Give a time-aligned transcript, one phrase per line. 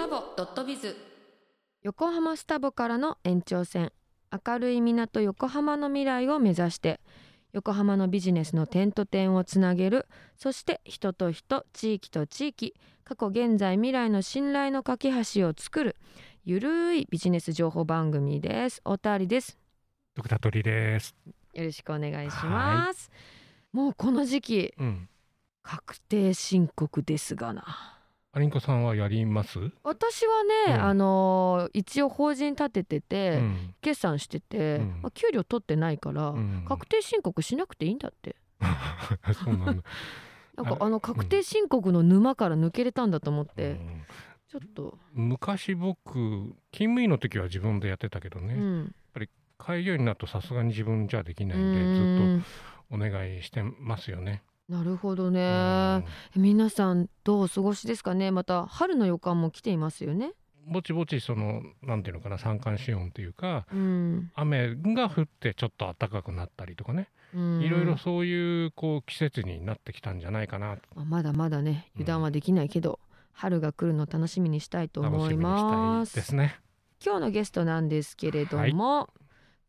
[0.00, 0.96] タボドットビズ。
[1.82, 3.92] 横浜スタボからの延長線。
[4.32, 7.00] 明るい港横浜の未来を目指して
[7.52, 10.06] 横浜のビジネスの点と点をつなげる。
[10.38, 12.74] そして人と人地域と地域
[13.04, 15.96] 過去現在未来の信頼の架け橋を作る。
[16.46, 18.80] ゆるいビジネス情報番組です。
[18.86, 19.58] おたわりです。
[20.14, 21.14] ドクタートリです。
[21.52, 23.10] よろしくお願いします。
[23.70, 25.08] もうこの時期うん。
[25.62, 27.99] 確定申告ですがな
[28.32, 29.58] アリンコさんはやります？
[29.82, 30.82] 私はね、うん。
[30.82, 33.74] あのー一応法人立ててうて、ん。
[33.80, 35.00] 決算してて、うん。
[35.02, 36.64] まあ、給料取ってないから、うん。
[36.66, 38.36] 確定申告しなくていいんだって。
[39.44, 39.82] そうなんだ。
[40.58, 44.02] あ なんかあの確定申告の沼から抜けれたんだと思って、うん。
[44.48, 48.94] ちょっと、昔僕勤務医の時は自分でやってたけどうね、ん、
[49.58, 52.14] 開業医になるとさすがに自分じゃできなういんでずん。
[52.14, 52.40] っ
[52.90, 54.42] とお願いしてますよね。
[54.70, 56.04] なるほどうねん、
[56.36, 58.30] 皆さんどうお過ごしですかね？
[58.30, 60.32] また春の予感も来ていますよね。
[60.68, 70.82] ぼちぼちそのなんていうのかな三寒四温っていうかうん、雨が降ってちょっと暖かくなったりとかね、うん、いろいろそういうこう季節になってきたんじゃないかなと。
[70.94, 73.00] まあまだまだね油断はできないけど、
[73.32, 76.14] 春が来るの楽しみにしたいと思います。
[76.14, 76.60] ですね。
[77.04, 79.08] 今日のゲストなんですけれども、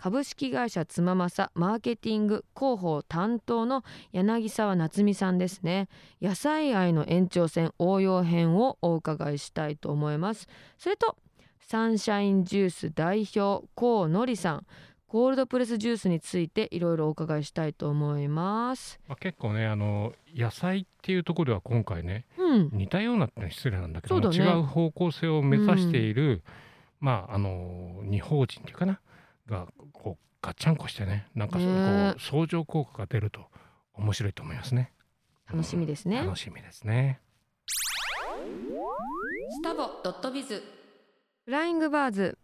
[0.01, 5.89] 株式会社つままさマーケティング広報担当の柳沢夏美さんですね。
[6.19, 10.47] 野菜愛の延長線応用編をお伺いしたいと思います。
[10.79, 11.17] それと
[11.59, 14.65] サンシャインジュース代表高のりさん
[15.05, 18.99] コールドプレスジュースについていろいろお伺いしたいと思います。
[19.07, 22.69] まあ、結構ねあの野菜っていうところでは今回ねうん。
[22.73, 24.35] 似たようなって失礼なんだけどね。
[24.35, 26.41] 違う方向性を目指している、
[26.99, 28.99] まああの二法人っていうかな
[29.51, 29.67] が
[30.41, 33.45] ガッチャンコしてねなんかこう相乗効果が出ると
[33.93, 34.91] 面白いと思いますね。
[35.51, 36.23] 楽しみですね。
[36.23, 37.19] 楽しみですね。
[39.51, 40.63] スタボドットビズ。
[41.45, 42.37] フライングバーズ。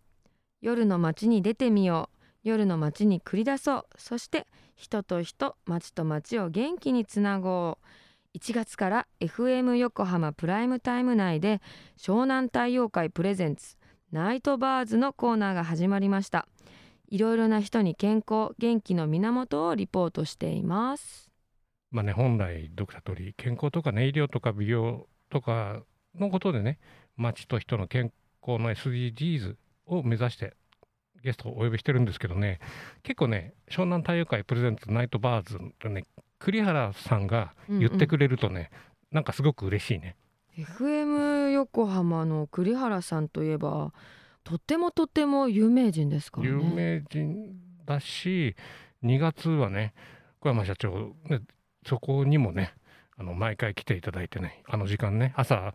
[0.61, 2.17] 夜の街に出てみよう。
[2.43, 3.85] 夜の街に繰り出そう。
[3.97, 7.85] そして人と人街と街を元気につなごう。
[8.37, 11.59] 1月から FM 横浜プライムタイム内で
[11.97, 13.77] 湘南太陽会プレゼンツ
[14.11, 16.47] ナイトバーズのコーナーが始まりました
[17.07, 21.29] いろいろな人に健康元気の源をリポートしています
[21.91, 25.81] まあね本来ドクタートリ健康とかね医療とか美容とか
[26.19, 26.79] のことでね
[27.15, 28.11] 街と人の健
[28.45, 30.55] 康の SDGs を目指して
[31.23, 32.59] ゲストをお呼びしてるんですけどね
[33.03, 36.03] 結構ね湘南太陽会プレゼンツナイトバーズとね
[36.39, 38.69] 栗原さんが言ってくれるとね、
[39.11, 40.15] なんかすごく嬉しいね。
[40.57, 43.93] FM 横浜の栗原さんといえば
[44.47, 46.53] とってもとっても有名人ですからね。
[46.53, 47.53] 有名人
[47.85, 48.55] だし
[49.03, 49.93] 2月はね
[50.39, 51.41] 小山社長、ね、
[51.85, 52.73] そこにもね
[53.17, 55.73] あの毎回来ていただいてねあの時間ね朝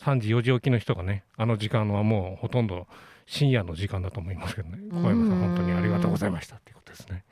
[0.00, 2.86] 3時4時起きの人がねあの時間はもうほとんど
[3.24, 4.76] 深夜の時間だと思いますけどね。
[4.90, 7.24] 小山さうんん本当にありがとうございましたっていうことですね。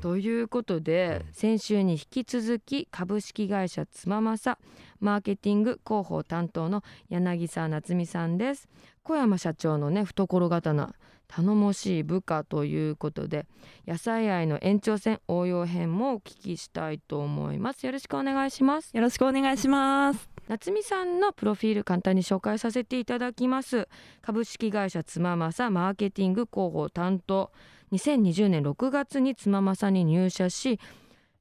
[0.00, 1.32] ということで、うん。
[1.32, 4.58] 先週に引き続き株式会社つままさ
[5.00, 8.68] マーケティング広報担当の柳沢夏美さんです
[9.08, 10.94] 小山社長のね懐刀
[11.28, 13.46] 頼もしい部下ということで
[13.86, 17.86] 野菜愛の延長線応用編もお聞きしたいと思います。
[17.86, 18.94] よろしくお願いします。
[18.94, 20.28] よろしくお願いします。
[20.48, 23.88] 夏美さんのプロフィール簡単に紹介させていただきます。
[24.20, 27.50] 株式会社つままさマーケティング広報担当。
[27.92, 30.78] 2020年6月につままさに入社し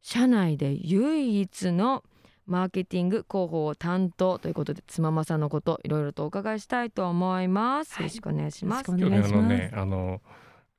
[0.01, 2.05] 社内で唯一の
[2.47, 8.03] マーケティング広報を担当ということでつままさのこといろいろとお伺いしたいと思います、はい。
[8.05, 8.85] よろしくお願いします。
[8.87, 10.21] 今日ねあのねあの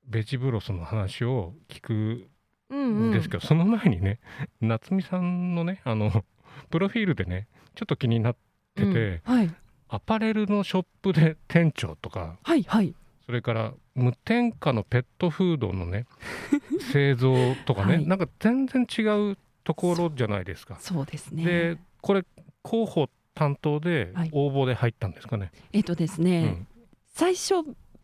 [0.07, 2.29] ベジブロスの話を聞く
[2.71, 4.19] うんうんんですけど、その前にね
[4.61, 6.25] 夏美さんのねあの
[6.71, 8.37] プロフィールでねちょっと気になっ
[8.75, 9.55] てて、はい。
[9.91, 12.95] アパレルのショップで店長とかはいはい。
[13.25, 16.07] それから無添加のペットフードのね
[16.93, 17.35] 製造
[17.67, 18.07] とかね、はい。
[18.07, 19.03] なんか全然違
[19.33, 19.37] う
[19.69, 20.79] ところじゃないですか。
[20.81, 21.45] そうですね。
[21.45, 22.25] でこれ
[22.65, 25.53] 広報担当ではい応募で入ったんですかね？
[25.75, 26.67] えっとですうね、ん
[27.15, 27.55] 最初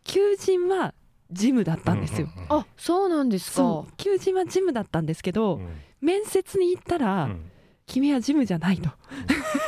[0.03, 0.93] 求人は
[1.31, 2.27] ジムだったんですよ。
[2.27, 5.67] うんうんうんあそうなんですか求人はジムだったんですけど、うん
[6.01, 7.51] 面接に行ったら、うん
[7.87, 8.89] 君はジムじゃないと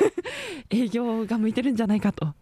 [0.69, 2.33] 営業が向いてるんじゃないかと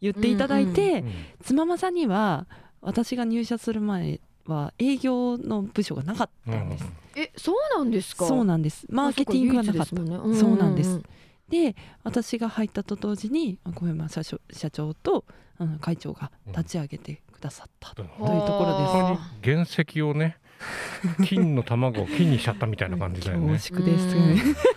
[0.00, 1.12] 言っていただいて、うん
[1.42, 2.46] つままさんには
[2.80, 6.84] 私が入社する前は営業の部署がなかったんです、
[7.16, 8.26] えそうなんですか？
[8.26, 8.86] そうなんです。
[8.90, 9.82] マーケティングがなかった。
[9.82, 10.38] あそこ唯一ですもんね。
[10.38, 10.90] そうなんです。
[10.90, 11.02] んん
[11.48, 15.24] で私が入ったと同時にあ小山社長社長と
[15.58, 18.48] あの会長が立ち上げてくださったというところです、
[18.96, 20.38] はあ原石をね
[21.26, 23.54] 金の卵を金にしちゃったみたいな感じだよね。
[23.54, 24.16] 恐縮です。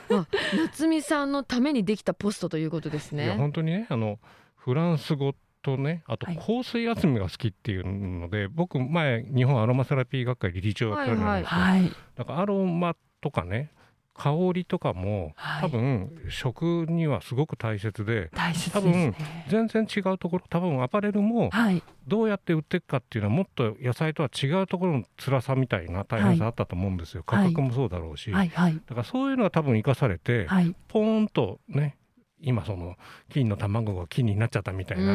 [0.57, 3.35] 夏美さんのためにできたポストということですいやね。
[3.37, 4.19] 本当にねあの
[4.55, 5.35] フランス語
[5.65, 6.37] とねあとはい。
[6.37, 13.71] 香水集めが好きっていうので、僕前日本アロマセラピー学会理事長やってるじゃないですか、はいだからアロマとかね
[14.13, 15.61] 香りとかもはい。
[15.63, 19.15] 多分食にはすごく大切で大切ですね。
[19.49, 21.81] 全然違うところ多分アパレルもはい。
[22.07, 28.49] どうやって売っていくかっていうのはもっと野菜とは違うところの辛さみたいな大変さあったと思うんですよ、はい価格もそうだろうし、はい。
[28.49, 28.75] はい。
[28.87, 30.75] だからそういうのが多分生かされて、はい。
[30.87, 31.97] ポーンとね
[32.45, 32.95] 今その
[33.29, 35.13] 金の卵が金になっちゃったみたいな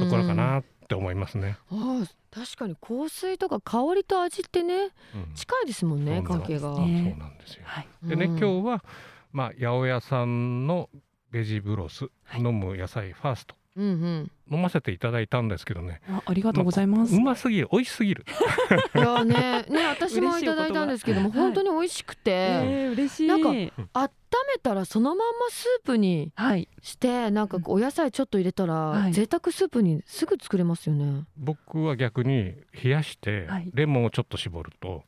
[0.00, 1.56] なところかなって思いますね。
[1.70, 4.74] ああ確かに香水とか香りと味ってね
[5.14, 5.34] うん。
[5.34, 6.74] 近いですもんね関係が。
[6.76, 7.62] そうねなんですよ。
[7.64, 8.38] はいでね、うん。
[8.38, 8.84] 今日は
[9.32, 10.90] まあ八百屋さんの
[11.30, 12.40] ベジブロス、はい。
[12.40, 13.54] 飲む野菜ファースト。
[13.76, 14.30] うんうん。
[14.50, 16.00] 飲ませていただいたんですけどね。
[16.08, 17.14] あありがとうございます。
[17.14, 17.68] うますぎる。
[17.70, 18.24] 美味しすぎる。
[18.94, 23.28] いやねね 私もいただいたんですけども本当に美味しくて、えー嬉しい。
[23.28, 23.50] なんか
[23.94, 24.10] 温
[24.54, 26.68] めたらそのまんまスープにはい。
[26.82, 29.12] してなんかお野菜ちょっと入れたら、はい。
[29.12, 31.24] 贅沢スープにすぐ作れますよね。
[31.36, 33.70] 僕は逆に冷やして、はい。
[33.72, 35.04] レモンをちょっと絞ると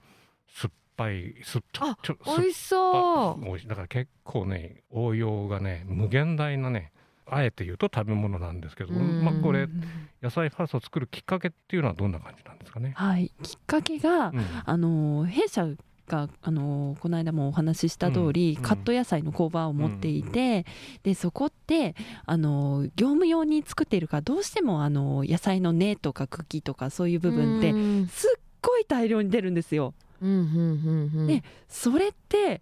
[0.48, 3.44] 酸っぱい酸っちょあちょ美味しそう。
[3.44, 3.68] 美味しい。
[3.68, 6.92] だから結構ね応用がね無限大なね
[7.26, 9.24] あえて言うと食べ物なんですけど、うん。
[9.24, 9.82] まあ、これうん
[10.22, 12.92] 野菜ファーストを作るきっかけっていうのはどんな感じなんですかね？
[12.94, 13.32] はい。
[13.42, 14.44] きっかけがうん。
[14.66, 15.66] あの弊社
[16.10, 20.66] があのこの間もお話しした通り、うんカット野菜の工場を持っていて、
[21.02, 21.94] でそこって
[22.26, 29.94] あの業務用に作っているからどうしてもあの野菜の根とか茎とかそういう部分ってうんすっごい大量に出るんですよ。
[30.20, 32.60] うんうんうんうんねそれって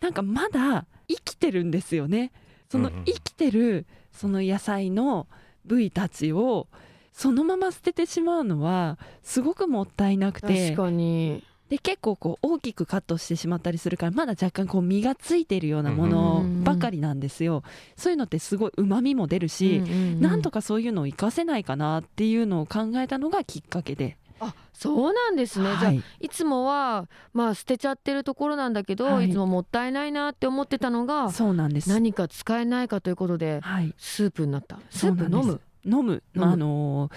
[0.00, 2.32] なんかまだ生きてるんですよね。
[2.70, 5.26] そのうんうん生きてるその野菜の
[5.64, 6.68] 部位たちを
[7.12, 11.44] そのまま捨ててしまうのはすごくもったいなくて確かに。
[11.68, 17.62] で結構こう大きくカットしてしまったりするからまだ若干こう身がついているようなものばかりなんですよ。
[17.96, 19.80] そういうのってすごいうまみも出るし、
[20.20, 24.16] なんとかかそういうのを活かせないかなっていうのを考えたのがきっかけで。
[24.38, 25.64] あそうなんですね。
[25.64, 31.88] じゃあはいいつもはまあ捨てちゃってるところなんだけど、はいい、つももったいないなって思ってたのがそうなんです。
[31.88, 34.78] 何か使えないかということではい、スープになった。
[34.90, 35.60] スープ飲む？
[35.84, 37.10] 飲む、むまあ、あの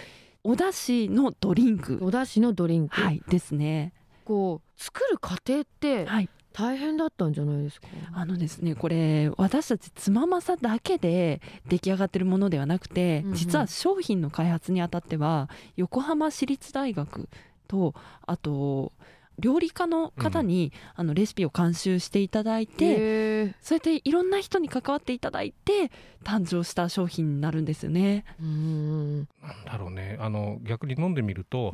[0.43, 3.01] お出汁のドリンク、お出汁のドリンク。
[3.01, 3.93] はい、ですね。
[4.29, 7.87] こう作る過程ってはい、大変だったんじゃないですか？
[8.13, 13.35] あのですね、これ私たちつままさだけで出来上がってるものではなくて、うんうん。
[13.35, 17.27] 実は商品の開発にあたっては横浜市立大学
[17.67, 17.95] と
[18.27, 18.91] あと
[19.39, 25.89] 料理家の方に、あのレシピを監修していただいて、そうやっていろんな人に関わっていただいて
[26.23, 28.25] 誕生した商品になるんですよね。
[28.39, 29.27] うんなん
[29.65, 30.17] だろうね。
[30.19, 31.73] あの逆に飲んでみると、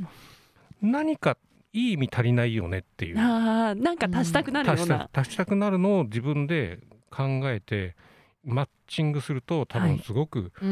[0.82, 1.38] 何か
[1.76, 3.20] いい意味足りないよねっていう。
[3.20, 6.80] あーなんか足したくなるよ足したうな、足したくなるのを自分で
[7.12, 7.96] 考えて
[8.44, 10.70] マッチングすると多分すごくうん。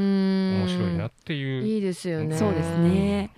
[0.62, 2.38] 面白いなっていう、いいですよね。
[2.38, 3.32] そうですね。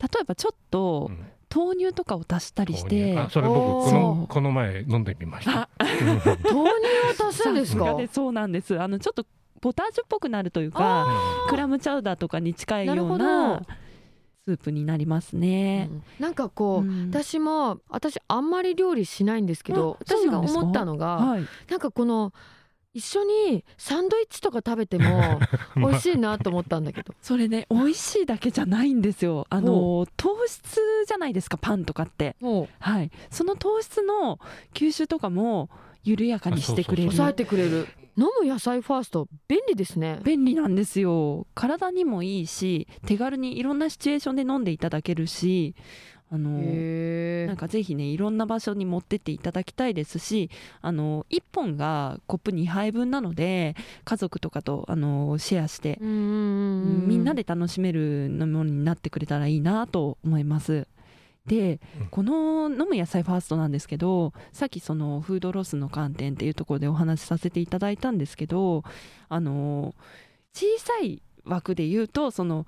[0.00, 1.26] 例えばちょっとうん。
[1.52, 5.68] 豆乳とかを足したりして、あそれ僕このこの前飲んでみました。
[5.80, 5.86] うん
[6.16, 7.96] 豆乳を足すんですか？
[8.12, 8.80] そうなんです。
[8.80, 9.26] あのちょっと
[9.60, 11.08] ポタージュっぽくなるというか、
[11.48, 13.66] クラムチャウダーとかに近いようなるほなど
[14.50, 15.88] スープになりますね。
[15.90, 21.46] うんなんかこう、うん私も私あんまり料理しないんですけど私が思ったのがはい。
[21.68, 22.32] なんかこの
[22.92, 25.38] 一緒にサンドイッチとか食べても
[25.76, 29.46] 美味しいなと思ったんだけどそれね美味しいだけじゃないんですよ。
[29.50, 32.36] あの糖質じゃないですかパンとかって。
[32.80, 33.10] はい。
[33.30, 34.40] その糖質の
[34.74, 35.70] 吸収とかも
[36.02, 37.10] 緩やかにしてくれる。
[37.10, 37.86] 抑えてくれる
[38.16, 40.20] 飲む野菜ファースト便利ですね。
[40.24, 41.46] 便利なんですよ。
[41.54, 45.74] 体にもいいし手軽にいろんなシチュエーションで飲んでいただけるし
[46.32, 50.48] あのへなんかぜひねいろんな場所に持ってっていただきたいですし
[50.80, 53.74] あの1本がコップ2杯分なので
[54.04, 60.86] 家族とかとあのシェアして、みんなで楽しめる飲み物になってくれたらいいなと思います。
[61.46, 62.06] でうん。
[62.08, 68.84] この飲む野菜ファーストなんですけどさっきそのフードロスの観点っていうところでお話しさせていただいたんですけど
[69.28, 69.94] あの
[70.52, 72.66] 小さい枠で言うとその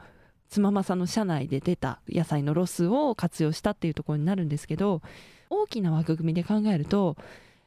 [0.48, 5.00] つままさの社内で出た野菜のロスを活用したっていうところになるんですけど
[5.48, 7.16] 大きな枠組みで考えると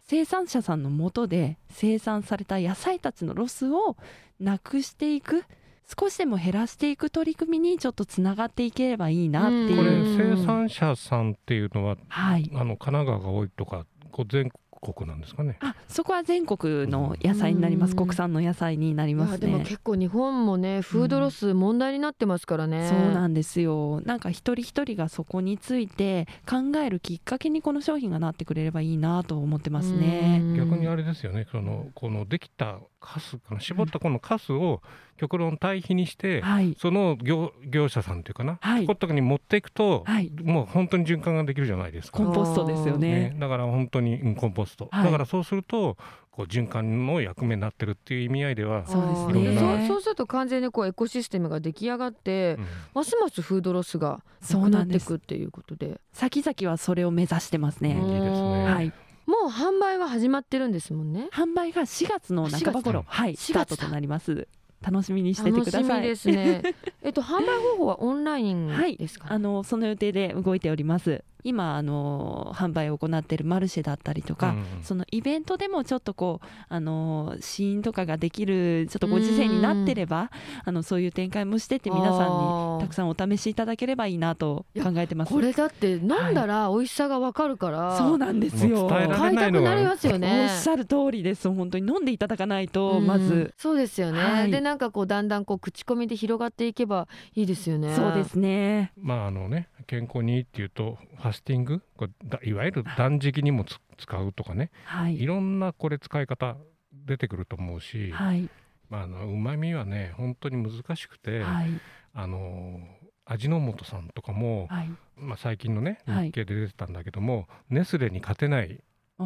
[0.07, 3.97] 生産者さんのもとで生産された野菜たちのロスを
[4.39, 5.45] なくしていく
[5.85, 9.77] 少しでも減らしていく取り組みにちょっとつながっていければいいなっていう。
[9.77, 12.49] これうん生産者さんっていうのははい。
[12.53, 14.49] あの神奈川が多いとかこう全
[14.93, 15.57] 国なんですかね。
[15.61, 17.91] あそこは全国の野菜になります。
[17.91, 17.97] うん。
[17.97, 19.33] 国産の野菜になりいますね。
[19.33, 24.01] やでも結構日本もねフードロス問題になってますからね、そうなんですよ。
[24.01, 30.39] なんか一人一人がそこについて考えるきっかけにこの商品がなってくれればいいなと思ってますね。
[30.41, 30.55] うん。
[30.55, 31.47] 逆にあれですよね。
[31.51, 34.81] そのこのできたカスかな絞ったこのカスを
[35.17, 36.75] 極論堆肥にして、はい。
[36.77, 38.81] その業業者さんっていうかな、はい。
[38.81, 40.31] そこっとかに持っていくと、はい。
[40.43, 42.17] もう本当に循環ができるじゃないですか。
[42.17, 43.29] コンポストですよね。
[43.29, 45.05] ね、だから本当に、うんコンポスト、はい。
[45.05, 45.97] だからそうすると
[46.31, 49.57] こう循環の役目になってるっていう意味合いでは、そうですね。
[49.57, 52.65] そうそうすると完全にこうエコシステムが出来上がって、うん。
[52.93, 54.21] ますますフードロスが
[54.51, 56.01] なくなっていくっていうことで。
[56.11, 58.09] 先々はそれを目指してますね、うん。
[58.09, 58.65] いいですね。
[58.65, 58.93] はい
[59.25, 61.29] もう販売は始まってるんですもんね。
[61.31, 63.01] 販売が4月の半ば頃。
[63.01, 64.47] 4はい4月スタートとなります。
[64.81, 65.83] 楽しみにしてて楽ください。
[65.83, 66.61] しみですね。
[67.01, 80.31] えっと販売方法はオンラインはいですか、あのその予定で動いております今あの販売を行っているマルシェだったりとか、うんそのイベントでもちょっとこうあの試飲とかができるちょっとご時世になってれば
[80.63, 85.33] あのそういう展開もしてって皆さんにたくささんお試しいただければいいなと考えてます。
[85.33, 88.87] これだって飲んだら美味しさがわかるから、そうなんですよ。
[88.87, 93.07] 買いたくなりますよおねっしゃる通りです本当に飲んでいただかないとうん。
[93.07, 94.51] まず、そうですよね、はい。
[94.51, 97.93] でなんかこうだんだんこう口コミで広がっていけばいいですよね。
[97.95, 98.91] そうですね。
[98.97, 101.81] まああのね健康にいいっていうとファスティング？
[101.95, 104.71] これだいわゆる断食にもつ使うとかね。
[104.85, 105.21] はい。
[105.21, 106.57] いろんなこれ使い方
[106.91, 108.49] 出てくると思うし、はい。
[108.89, 111.69] まああの旨味はね本当に難しくて、はい。
[112.13, 112.79] あの
[113.25, 114.91] 味の素さんとかも、はい。
[115.17, 116.27] まあ、最近のねはい。
[116.27, 118.83] 日経で出てたんだけども、ネスレに勝てないって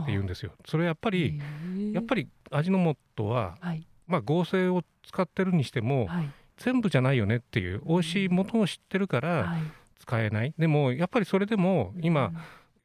[0.07, 0.51] 言うんですよ。
[0.65, 1.41] それやっぱり、
[1.93, 3.87] やっぱりり味の素は、はい。
[4.07, 6.29] まあ、合成を使ってるにしても、はい。
[6.57, 9.61] 全部じゃないよねっていう美味しいものを知ってるからはい
[9.99, 12.31] 使えない、でもやっぱりそれでも今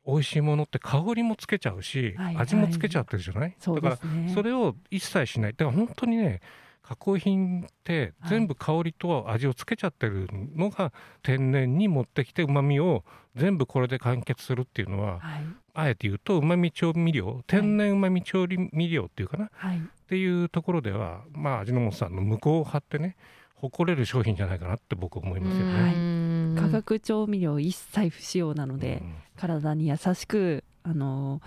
[0.07, 3.99] 美味しいものって香りもつけちゃうし、はい味もつけちゃってるじゃない、だから
[4.35, 5.55] それを一切しない。
[5.57, 6.41] だから本当にね
[6.83, 8.31] 加工品ってはい。
[8.31, 10.93] 全部香りと味をつけちゃってるのが
[11.23, 13.05] 天然に持ってきてうまみを
[13.37, 15.45] 全部これで完結するっていうのははい。
[15.77, 19.81] あえて言うとうまみ調味料天然うまみ調味料っていうかな、っはい。
[20.09, 23.17] ていうところではまあ味の素さんの向こうを張ってね
[23.69, 26.53] 誇れる商品じゃないかなって僕は思いますよはね。
[26.55, 26.57] い。
[26.57, 29.15] 化学調味料一切不使用なので、うん。
[29.37, 31.41] 体に優しくあの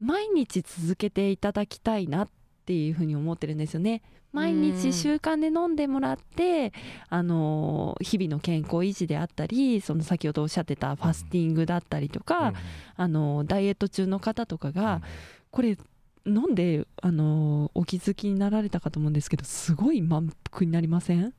[0.00, 2.28] 毎日続けていただきたいなっ
[2.66, 4.02] ていうふうに思ってるんですよね。
[4.32, 6.72] 毎うん日習慣で飲んでもらって
[7.10, 12.54] あの日々の健康維持であったりその先ほどおっしゃってたファスティングだったりとか、
[12.96, 15.02] あのダイエット中の方とかが、
[15.50, 15.76] これ
[16.24, 21.34] 飲んであのお気づきになられたかと思うんですけどすごい満腹になりません、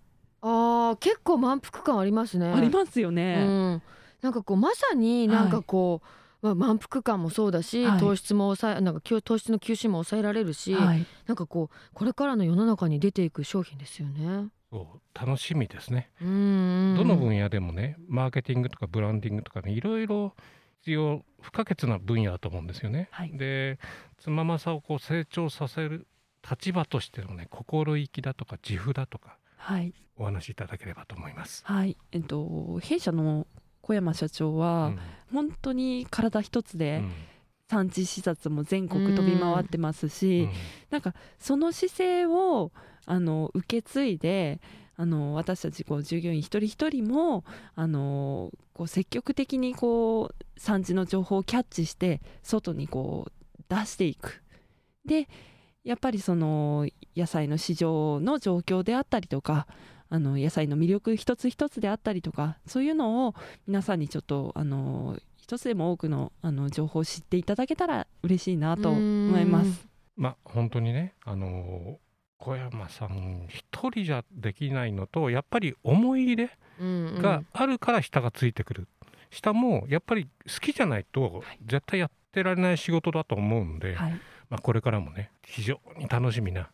[0.46, 3.46] あー結構満腹感ありますねありますようね。
[3.46, 3.82] ん、
[4.22, 6.02] なんかこうまさになんかこ
[6.42, 14.50] う、まあ、満腹感もそうだし、はい糖質も抑えなんか糖質の吸収も抑えられるし、はい、なんかこうこれからの世の中に出ていく商品ですよね。
[14.70, 16.12] そう楽しみですね。
[16.22, 20.34] うんどの分野でもねマーケティングとかブランディングとかねいろいろ
[20.80, 23.08] 必要不可欠な分野だと思うんですよね。
[23.12, 23.80] はいで
[24.18, 26.08] 妻正をこう成長させる
[26.50, 29.94] 立場としてのね心意気だとか自負だとかはい。
[30.18, 31.64] お話しいただければと思います。
[31.66, 33.48] はい、えっと弊社の
[33.82, 35.00] 小山社長うは、ん。
[35.32, 37.12] 本当に体一つうでん。
[37.70, 40.50] 産地視察も全国飛び回ってますし、
[40.92, 42.72] なんかその姿勢を
[43.06, 44.60] あの受け継いで
[44.98, 54.44] あの私たちこう従業員一人一人もあのこう積極的にこう産地の情報をキャッチして外にこう出していく。
[55.06, 55.28] で
[55.84, 59.68] やっぱりその野菜の市場の状況であったりとか
[60.10, 63.36] あの野菜の魅力一つ一つであったりとかそういうのを
[63.68, 69.88] 皆さんにちょっとあの一つでも多くのあの情報を知っていただけたら嬉しいなと思います。
[70.16, 72.00] まあ本当にねあの
[72.38, 77.22] 小山さん一人じゃできないのとやっぱり思い入れうんうん。
[77.22, 78.88] があるから下がついてくる、
[79.32, 84.12] 下もやっぱり好きじゃないと絶対やってられない仕事だと思うんで、はい、
[84.50, 86.70] まあ、これからもね非常に楽しみな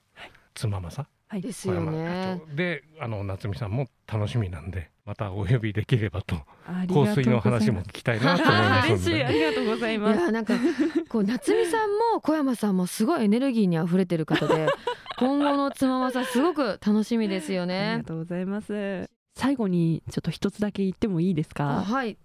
[0.56, 1.42] 妻正はい。
[1.42, 9.24] ですよ小山ねであの夏美さんも楽しみなんでまたお呼びできればと香水の話も聞きたいなと思いますの 嬉しい。
[9.24, 10.20] あで、りがとうございいます。
[10.22, 10.54] やなんか
[11.08, 14.68] こう夏美さんも小山さんもすごいエネルギーにあふれてる方で
[15.20, 18.04] 今後の妻正すごく楽しみですよありねが。
[18.06, 19.10] とうございます。
[19.36, 21.80] 最後にちょっと一つだけ言ってもいいですか？
[21.80, 22.18] あはい。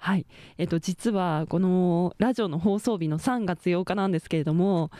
[0.00, 0.26] はい、
[0.58, 4.92] えっと実はこのラジオの放送日の3月8日なんですけれども、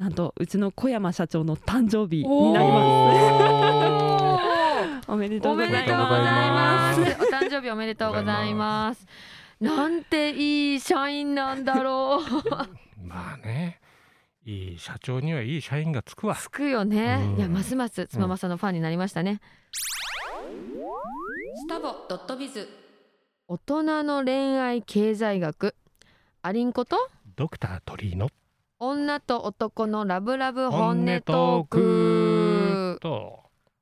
[0.00, 3.12] なんとうちの小山社長の誕生日になりま
[5.04, 5.10] す。
[5.12, 6.04] お めでとうおございま。
[6.54, 7.22] ますす。
[7.22, 9.06] お誕生日おめでとうございます。
[9.60, 12.24] なんていい社員なんだろう。
[13.06, 13.78] まあね
[14.46, 17.34] いい社長にはいい社員がつくわつくよねう。
[17.34, 19.42] んいやますます妻正のファンになりましたね。
[21.56, 22.66] スタボドットビズ
[23.48, 25.74] 大人の恋愛経済学
[26.40, 26.96] アリンコと？
[27.36, 28.30] ドクター鳥居の
[28.82, 32.98] 女と男のラブラブ本音トーク。
[33.02, 33.40] と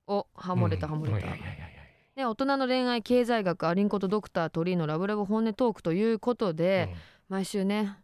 [0.08, 6.92] おハモれたハモれた、ね、大人の恋愛経済学アリンコとドクター鳥居のラブラブ本音トークということで、
[7.28, 7.96] 毎週ね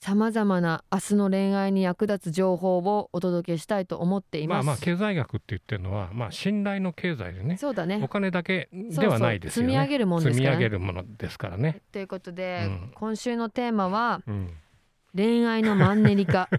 [0.00, 4.64] さまざまな明日の恋愛に役立つ情報をお届けしたいと思っています。
[4.64, 8.00] まあまあ経済学って言ってるのはまあ信頼の経済でねそうだね。
[8.02, 9.74] お金だけではないですよね。
[9.74, 10.54] そうそう積み上げるもんですからね。
[10.54, 11.82] 積み上げるものですからね。
[11.92, 12.92] ということで、うん。
[12.94, 14.50] 今週のテーマはうん
[15.16, 16.50] 恋愛のマンネリ化。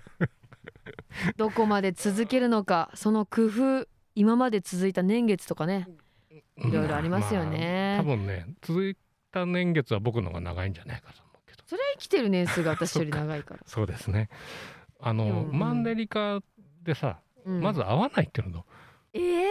[1.37, 2.89] どこまで続けるのか。
[2.95, 5.87] その工夫今まで続いた年月とかね。
[6.57, 7.97] いろいろありますよね。
[7.97, 8.97] まあ多分ね続い
[9.31, 11.63] た年月は僕の方が長いんじゃないかと思うけど。
[11.67, 14.29] それは生きてる年数が私より長いから、 そうですね。
[14.99, 15.59] あの、うんうん。
[15.59, 16.39] マンネリ化
[16.81, 17.61] でさ、うん。
[17.61, 18.65] まず会わないっていうの。
[19.13, 19.47] えー、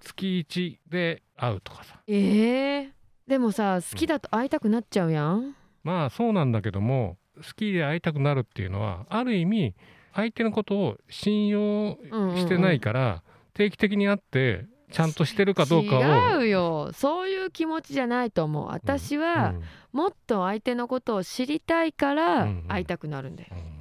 [0.00, 2.02] 月1で会うとかさ。
[2.06, 2.90] えー、
[3.26, 9.74] でもさ好きだと会いたくなっちゃうやん、まあそうなんだけども好きで会いたくなるっていうのはある意味
[10.14, 12.36] 相手のことを信用うんうんうん。
[12.36, 13.22] してないから、
[13.54, 16.90] 定期的に会ってちゃんとしてるかどうかを違うよ。
[16.92, 18.68] そういう気持ちじゃないと思う。
[18.68, 19.62] 私は、うん。
[19.92, 22.68] もっと相手のことを知りたいからうんうん。
[22.68, 23.72] 会いたくなるんだよ、うん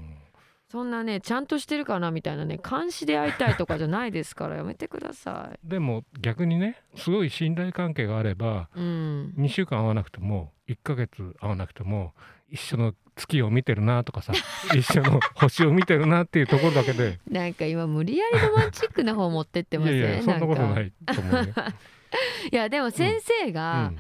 [0.72, 5.60] そんなねちゃんとしてるかなみたいなね監視で会いたいとかじゃないですからやめてください。
[5.67, 9.34] でも逆にねすごい信頼関係があればうん。
[9.38, 12.13] 2週間会わなくても1ヶ月会わなくても
[12.51, 14.34] 一緒の月を見てるなとかさ
[14.75, 17.20] 一緒の星を見てるなっていうところだけで。
[17.29, 21.43] なんか今無理やりロマンチックな方持ってってませんいやいやそんなことないと思うよ。
[22.51, 23.93] いやでも先生が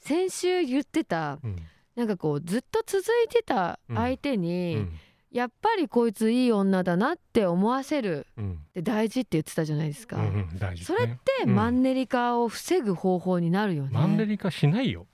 [0.00, 1.56] 先週言ってたうん。
[1.96, 4.98] なんかこうずっと続いてた相手うに、ん。
[5.30, 8.52] やっぱりこいついい女だなって思わせるうん。
[8.52, 15.06] って大事って言ってたじゃないですか、うんうん大事それっねてマンネリ化を防ぐ方法になるよね、マンネリ化しないよ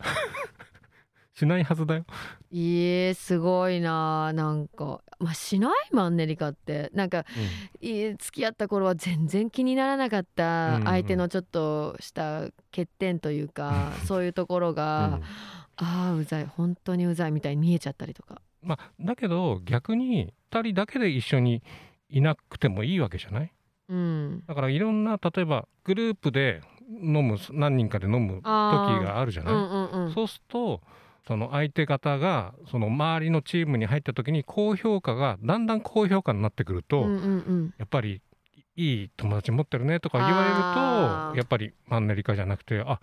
[1.32, 2.04] しないはずだよ。
[2.50, 4.32] いえすごいな。
[4.32, 6.90] なんか、まあ、しないマンネリ化って。
[6.92, 7.24] なんか
[7.80, 14.74] いえ付き合った頃は全然気にならなかったうんうん相手のちょっとした欠点というか、 そういうところうん。
[14.74, 15.20] が、
[15.76, 18.42] ああうざい本当にうざいみたいに見えちゃったりとか。
[18.62, 21.62] まあだけど逆に2人だけで一緒に
[22.10, 23.52] いなくてもいいわけじゃない？
[23.88, 24.44] うん。
[24.46, 30.12] だからいろんな例えばグループで飲む何人かで飲む時があるじゃない、うんうんうん。
[30.12, 30.82] そうすると
[31.26, 37.16] その相手方がその周りのチームに入った時に高評価がだんだん高評価になってくると、うんうんう
[37.52, 37.74] ん。
[37.78, 38.22] やっぱり
[38.76, 40.56] いい友達持ってるねとか言われる
[41.32, 43.00] とやっぱりマンネリ化じゃなくてあ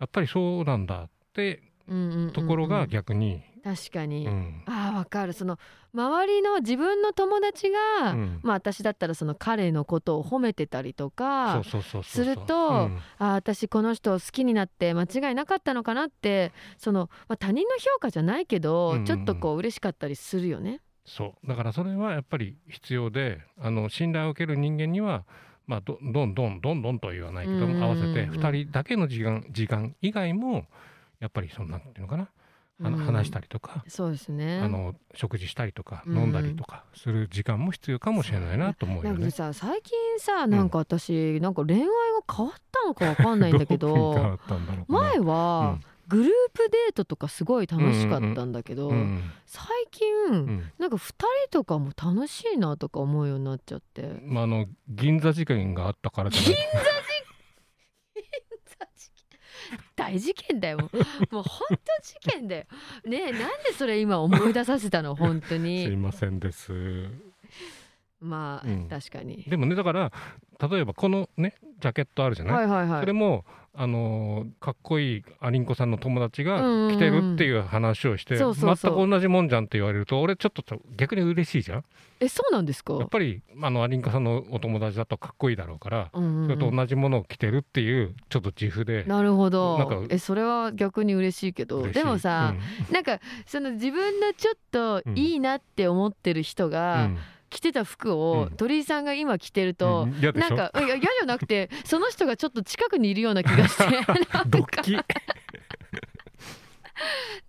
[0.00, 2.32] やっぱりそうなんだってうんうんうんうん。
[2.32, 4.62] ところが逆に、確かに、うん。
[4.66, 5.32] ああわかる。
[5.32, 5.58] その
[5.94, 8.40] 周りの自分の友達が、うん。
[8.42, 11.62] まあ私だったらその彼のことを褒めてたりとか
[12.02, 12.98] するとうん。
[13.18, 19.04] あー私この人を好きになって間違いなかったのかなってその、まあ、他人の評価じゃないけど、うんうんうん。
[19.06, 20.80] ちょっとこう嬉しかったりするよね。
[21.04, 21.46] そう。
[21.48, 25.24] だからそれはやっぱり必要であの信頼を受ける人間には
[25.66, 27.82] まあどどんどんどんどんとは言わないけどうんうんうんうん。
[27.84, 30.66] 合わせて2人だけの時間時間以外も
[31.20, 32.30] やっぱりそんなんていうのかな、
[32.82, 33.04] あのうん。
[33.04, 34.60] 話したりとか、そうですね。
[34.60, 36.18] あの食事したりとかうん。
[36.18, 39.18] 飲んだりとかする時間も必要かもしれないなと思うよね。
[39.20, 39.36] なんか。
[39.36, 41.86] さ最近さなんか私、なんか恋愛が
[42.34, 45.00] 変わったのかわかんないんだけどういうふうに変わどったんだろうかな。
[45.00, 50.72] 前は、グループデートとかすごい楽しかったんだけど、うんうん最近、うん。
[50.78, 54.20] なんか2人とかも楽しいなとか思うようになっちゃって。
[54.22, 56.60] まあ、あの銀座事件があったからじゃない
[59.96, 60.78] 大事件だよ。
[60.78, 62.64] もう本当事件だよ。
[63.04, 65.14] ねえなんでそれ今思い出させたの？
[65.14, 66.72] 本当すいにませんです。
[68.20, 68.88] まあ、うん。
[68.88, 69.44] 確かに。
[69.44, 70.12] でもねだから
[70.70, 73.00] 例えばこのねジャケットあるじゃない、はいはいはい。
[73.00, 76.96] それもあのーかっこいいアリンコさんの友達がうんうんうん。
[76.96, 80.62] 来てるっていう話をして、全く同じもんじゃんって言われると俺ちょっと
[80.96, 81.84] 逆に嬉しいじゃん？
[82.18, 82.94] えそうなんですか？
[82.94, 86.44] やっぱりあのアリンコさんのお友達だとかっこいいだろうから、うんうんうん。
[86.48, 89.04] それと同じものを着てるっていうちょっと自負で。
[89.04, 89.78] なるほど。
[89.78, 91.86] なんかえそれは逆に嬉しいけど。
[91.86, 92.54] でもさ、
[92.90, 96.70] なんかその自分のちょっといいなって思ってる人うん。
[96.72, 97.08] が
[97.50, 98.56] 着てた服を、うん。
[98.56, 100.14] 鳥居さんが今着てるうと、ん。
[100.20, 100.56] 嫌でしょ？
[100.56, 103.84] なんかいや嫌じゃなくてその人がちょっと近くにいるような気がして。
[103.84, 104.92] なんかドッキ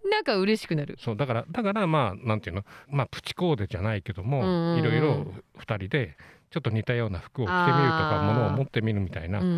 [0.10, 0.98] なんか嬉しくなる。
[1.00, 2.66] そうだからだからまあなんていうの？
[2.90, 4.80] まあプチコーデじゃないけども、うんうんうん。
[4.80, 5.26] いろいろ
[5.60, 6.18] 2人で
[6.50, 9.58] ちょっと似たような服を着てみるとかものを持ってみるみたいなうんうんう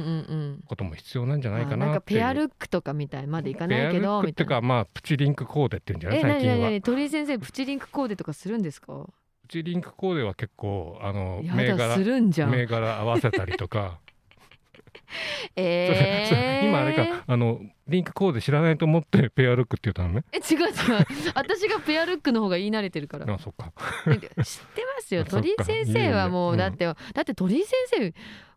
[0.60, 0.64] ん。
[0.68, 2.20] ことも必要なんじゃないかあなんかなっていう。
[2.20, 4.30] ペアルックとかみたいまでいかないけペアルック。
[4.30, 6.20] っていうかまあプチリンクコーデっていうんじゃない？
[6.20, 6.82] え、最近は。
[6.82, 9.08] 鳥居先生プチリンクコーデとかするんですか？
[9.44, 11.98] プチリンクコーデは結構あのや銘柄。
[12.48, 14.00] 銘柄合わせたりとか。
[15.56, 20.24] えそれそれ今あれかあのリンクコーデ知らないと思ってペアルックって言ったのね。
[20.32, 20.74] え違う違う。
[21.36, 23.34] 私がペアルックの方が言い慣れてるから。
[23.34, 23.72] あそっか。
[24.06, 24.44] 知ってま
[25.02, 25.26] すよ。
[25.30, 28.14] 鳥居先生はもうだって、だって鳥居先生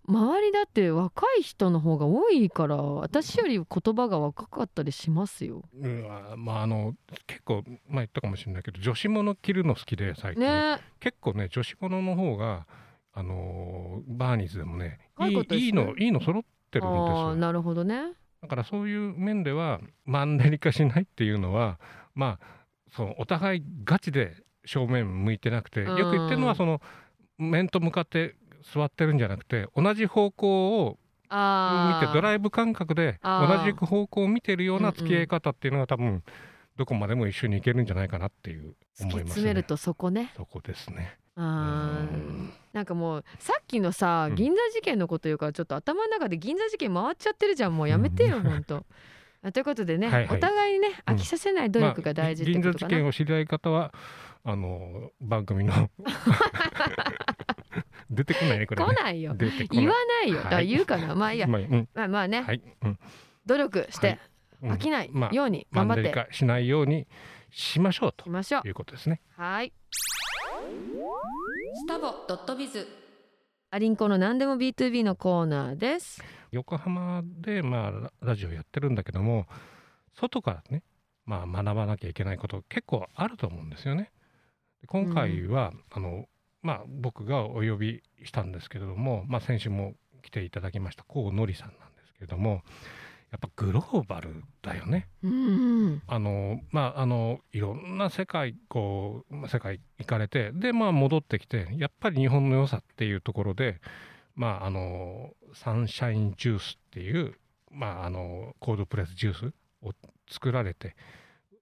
[0.08, 5.62] 周りだって若い人の方が多いから私より言葉が若かったりしますよ。
[5.80, 6.94] うんあまああの
[7.26, 10.78] 結構前言ったかもしれないけど女子物着るの好きで最近、ね。
[11.00, 12.66] 結構ね女子物の方が
[13.12, 15.46] あのーバーニーズでもねいいね。
[15.50, 18.12] いいのいいの揃ってるんですああよなるほどね。
[18.42, 21.80] だからそういう面ではマンネリ化しないっていうのは
[22.14, 22.46] まあ
[22.94, 26.80] そのお互いガチで正面向いてなくてうんよく言ってるのはその
[27.38, 28.36] 面と向かって
[28.72, 30.98] 座ってるんじゃなくて同じ方向を
[31.28, 36.22] ああ見てドライブ感覚で同じ方向を見てるようなん付き合い方っていうのが多分
[36.76, 38.74] どこまでも一緒に行けるんじゃないかなっていう思い
[39.06, 39.20] ますね。
[39.24, 40.32] 詰めるとそこね。
[40.36, 41.18] そこですね。
[41.36, 48.84] なんかもうさっきのさうん銀座事件のこと言うからちょっと頭の中で銀座事件回っちゃってるじゃんもうやめてよ、うんほんと。
[49.42, 52.88] あということでね、はいはいお互いにねうん飽きさせない努力が大事って銀ことかな。
[52.90, 53.92] 座事件を知りたい方は
[54.44, 55.72] あの番組の
[58.10, 58.94] 出てこないねこれね。
[58.94, 59.34] 来ないよ。
[59.70, 60.36] 言わないよ。
[60.36, 61.14] はいだから言うかな。
[61.14, 61.46] まあいいや。
[61.46, 62.62] まあうんまあまあね、はい。
[62.82, 62.98] うん
[63.46, 64.18] 努力して
[64.62, 67.06] うん飽きないまあように頑張っていマンネリ化しないように
[67.50, 68.68] しましょうときましょう。
[68.68, 69.20] いうことですね。
[69.36, 69.72] はい。
[71.74, 72.86] スタボドットビズ
[73.70, 76.22] アリンコの何でも B2B のコーナーです。
[76.52, 79.46] 横浜でまあララジオやってるんだけども
[80.14, 80.82] 外からね
[81.24, 84.10] まあ学ばなきゃいけないこと結構あると思うんですよね。
[84.80, 86.26] で今回は、あの
[86.62, 92.62] まあ僕がお呼びしたんですけれども、まあ先週も来ていただきました高のりさんなんですけれども、
[93.32, 95.08] やっぱグローバルだよね。
[95.22, 96.02] うんうん。
[96.06, 103.80] あのまああのいろんな世界こうまあ世界行かれてでまあ戻ってきてやっぱり日本の良さっていうところで
[104.34, 107.34] まああのサンシャインジュースっていう
[107.70, 109.92] まああのコールドプレスジュースを
[110.30, 110.96] 作られて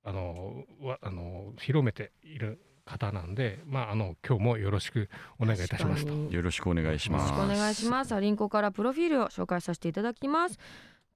[0.04, 5.08] あのわあの広めている方なんでまああの今日もよろしく
[5.40, 6.12] お願いいたしますと。
[6.12, 7.30] よろしくお願いします。
[7.30, 8.14] よろしくお願いします。
[8.14, 10.58] アリンコからプロフィールを紹介させていただきます。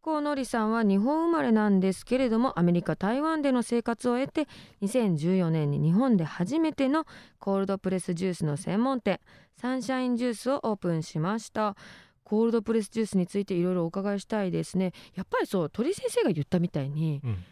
[0.01, 4.47] コウノリさんは日本生まれなんですけれどもアメリカ台湾での生活を得て
[4.81, 7.05] 2014年に日本で初めての
[7.39, 9.21] コールドプレスジュースの専門店
[9.61, 11.77] サンシャインジュースをオープンしました
[12.23, 17.45] コールドプレスジュースについていろいろお伺いしたいですねやっぱりそう鳥先生が言ったみたいにうん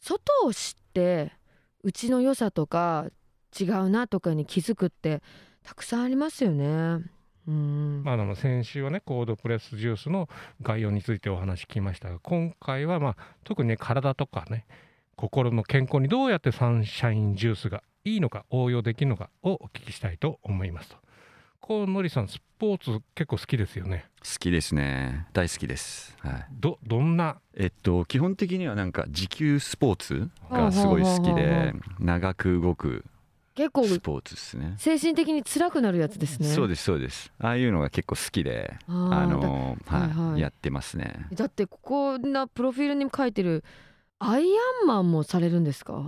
[0.00, 1.32] 外を知って
[1.82, 3.06] うちの良さとか
[3.58, 5.22] 違うなとかに気づくって
[5.62, 7.04] たくさんありますよね
[7.46, 10.30] うんまあ、あの先週はねコードプレスジュースの
[10.62, 14.64] 概要についてお話聞きましたが今回はまあ特にね体とかね
[15.14, 20.96] 心の健康にどうやってサンシャインジュースがいいのか応用できるのかをお聞きしたいと思いますと。
[21.60, 24.06] こうのりさんスポーツ結構好きですよね。
[24.22, 25.26] 好きですね。
[25.32, 26.16] 大好きです。
[26.20, 26.46] はい。
[26.50, 27.40] どどんな？
[27.54, 33.04] えっと基本的にはなんか持久スポーツがすごい好きで長く動く
[33.54, 34.74] 結構スポーツですね。
[34.78, 36.48] 精神的に辛くなるやつですね。
[36.48, 37.32] そうですそうです。
[37.38, 39.48] ああいうのが結構好きで、あのだ
[39.96, 41.26] はい、はいはいやってますね。
[41.30, 43.62] だだってここなプロフィールに書いてる
[44.18, 44.44] アイ
[44.82, 46.04] アンマンもされるんですか？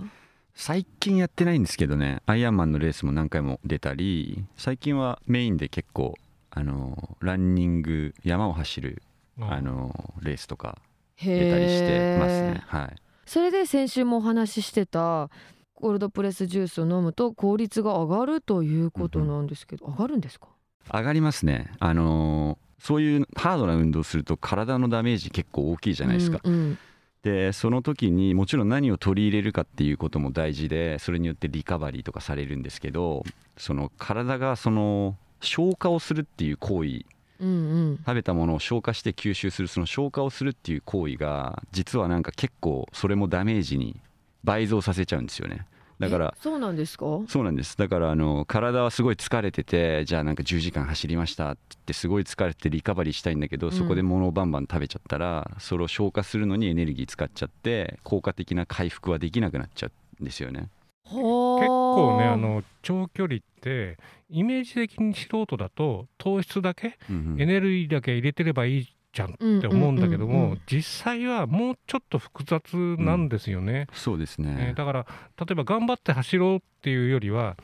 [0.53, 6.15] 最近やってないんですけどね、アイアンマンのレースも何回も出たり、最近はメインで結構
[6.49, 9.03] あのランニング山を走る
[9.39, 10.79] あのレースとか
[11.15, 12.63] へ出たりしてますーね。
[12.65, 12.95] はい。
[13.27, 15.29] それで先週もお話ししてた
[15.77, 20.47] コールドプレスジュースを飲むと効率が上がるということなんですけど、上がるんですか？
[20.91, 21.71] 上がりますね。
[21.79, 26.39] あのーそういうハードな運動すると体のダメージ結構大きいじゃないですか。
[26.43, 26.77] うんうん
[27.23, 33.23] でその時にもちろん何を取り入れるかっていうことも大事でそれによってリカバリーとかされるんですけど
[33.57, 37.03] その体がその消化をするっていう行為
[37.39, 37.51] うんう
[37.93, 37.97] ん。
[37.97, 43.99] 食べたものを消化して吸収するその消化をするっていう行為が実はなんか結構それもダメージに
[44.47, 45.67] 倍増させちゃうんですよね。
[45.99, 47.05] だからえそうなんですか？
[47.27, 47.75] そうなんです。
[47.75, 53.73] だからあの体はすごい疲れててじゃあなんか10時間走りましたって言ってすごい疲れてリカバリーしたいんだけど、うん。
[53.73, 60.69] そこで物をバンバン食べちゃったらそれを消化するのにエネルギー使っちゃって効果的な回復はできなくなっちゃうんですよね。
[61.03, 63.97] 結構ねあの長距離って
[64.29, 67.41] イメージ的に素人だと糖質だけうんうん。
[67.41, 70.37] エネルギーだけ入れてればいいじゃんって思うんだけどうんうん。
[70.37, 73.87] うんうんも実際はもうちょっと複雑なんですよね。
[73.91, 75.05] そうですえねーだから
[75.39, 77.57] 例えば頑張って走ろうっていうよりは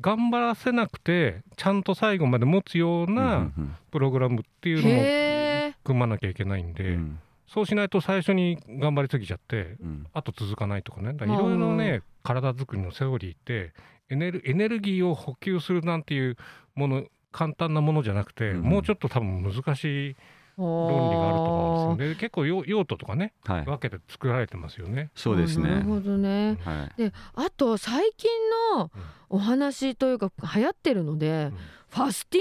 [0.00, 3.76] 頑張らせなくてちゃんと最後まで持つよううんなうん。
[3.90, 4.94] プログラムっていうのもへ
[5.70, 5.74] え。
[5.84, 7.18] 組まなきゃいけないんうで、ん。
[7.48, 10.06] そうしないと最初に頑張りすぎちゃってうん。
[10.12, 11.14] あと続かないとかね。
[11.14, 13.72] だからいろいろね体作りのセオリーって
[14.10, 16.36] エネルエネルギーを補給するなんていう
[16.74, 18.62] もの簡単なものじゃなくて、うん。
[18.62, 20.16] もうちょっと多分難しい
[20.66, 22.20] 論理があると思うんですよね。
[22.20, 23.64] 結構用用途とかねはい。
[23.64, 25.10] 分けて作られてますよね。
[25.14, 25.70] そうですね。
[25.70, 26.58] なるほどね。
[26.64, 27.02] はい。
[27.02, 28.30] であと最近
[28.74, 28.90] の
[29.28, 31.58] お話というか流行ってるので、うん。
[31.88, 32.40] ファスティ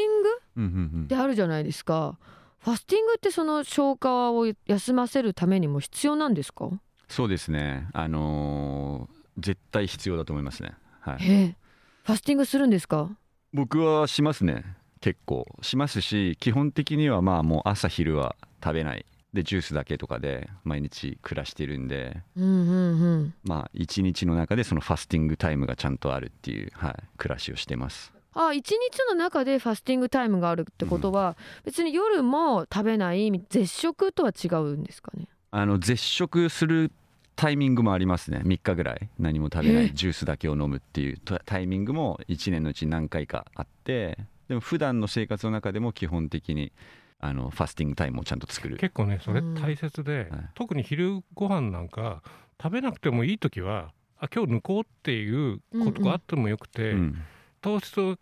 [0.61, 2.17] ングってあるじゃないですか。
[2.59, 6.69] ファスティングってその消化を休ませるためにも必要なんですか？
[7.07, 7.87] そうですね。
[7.93, 10.73] あのー絶対必要だと思いますね。
[10.99, 11.17] はい。
[11.19, 13.09] ファスティングするんですか？
[13.53, 14.65] 僕はしますね
[15.01, 19.05] 結構しますし基本的にはまあもう朝昼は食べない。
[19.33, 22.21] でジュースだけとかで毎日暮らしてるんで。
[22.35, 23.33] うんうんうん。
[23.43, 28.13] まあ一日の中でそのファスティングタイムがちゃんとあるっていう、はい、暮らしをしてます。
[28.33, 28.77] あ一日
[29.09, 35.27] の中でファスティングタイムがあるってことは、別に夜も食べない絶食とは違うんですかね？
[35.51, 36.91] あの絶食する
[37.35, 38.41] タイミングもありますね。
[38.43, 39.09] 3日ぐらい。
[39.19, 46.71] 何も食べなえいジュースだけを飲むっていうタタイミングも1年のうちに何回かあってでも普段の生活の中でも基本的に
[47.19, 48.77] あのファスティングタイムをちゃんと作る。
[48.77, 50.49] 結構ねそれうん大切で、はい。
[50.53, 52.21] 特に昼ご飯なんか
[52.61, 57.15] 食べなくてもいい時はあ今日抜こうっていうことがあってもよくて、うん。
[57.61, 58.17] 糖質を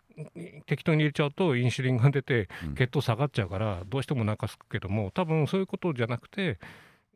[0.64, 2.74] 適当に入れちゃうとインシュリンが出てうん。
[2.74, 6.58] 血糖下がっちゃうからどうしてもお腹すくけども多分そういうことじゃなくて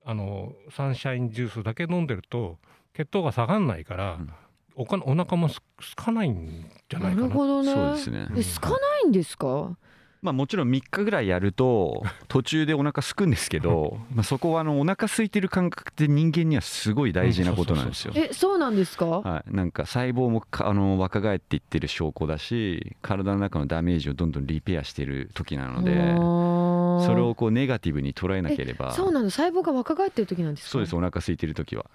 [0.05, 2.59] あのサンシャインジュースだけ飲んでると
[2.95, 4.31] 血糖が下がんないから、うん
[4.77, 7.27] おかお腹もすすかないんじゃないかな？
[7.29, 7.73] るほどね。
[7.73, 8.29] そうですね。
[8.37, 9.77] えすかないんですか？
[10.23, 18.13] まあもちろん3日ぐらいやると 途中でお腹空くんですけどまあそこはあのお腹空いてる感覚って人間にはすごい大事なことなんですよ。
[18.15, 19.07] えそうなんですか？
[19.07, 28.93] はい、なんか細胞もかあの若返っていってる証拠だし体の中のダメージをどんどんリペアしてる時なのでそそれをこうネガティブに捉えなければ。
[28.93, 29.31] そうなの？
[29.31, 30.71] 細胞が若返ってる時なんですか？
[30.73, 30.95] そうです。
[30.95, 31.87] お腹空いてる時は。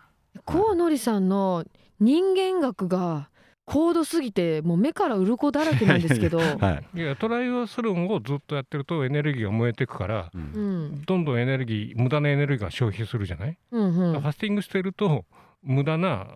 [0.45, 1.63] コウノリさんの
[1.99, 3.29] 人間学が
[3.65, 6.38] 高度すぎてもう目から鱗だらけなんですけど。
[6.60, 10.86] はい、いやトライアスロンをずっとやってるとエネルギーが燃えていくからううん。
[10.88, 14.21] んどんどんエネルギー無駄なエネルギーが消費するじゃない、うんうん。
[14.21, 15.25] ファスティングしてると
[15.63, 16.27] 無駄な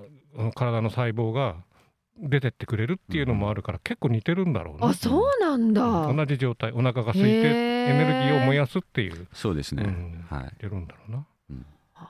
[0.56, 1.56] 体の細胞が
[2.17, 4.88] 出てってくれるっていうのもあるから結構似てるんだろうな。
[4.88, 6.12] あそうなんだ。
[6.12, 10.26] 同じ状態お腹が空いてエエネルギーを燃やすっていう、そうですね、うん。
[10.30, 10.45] はい。
[10.45, 11.26] 似てるんだろうな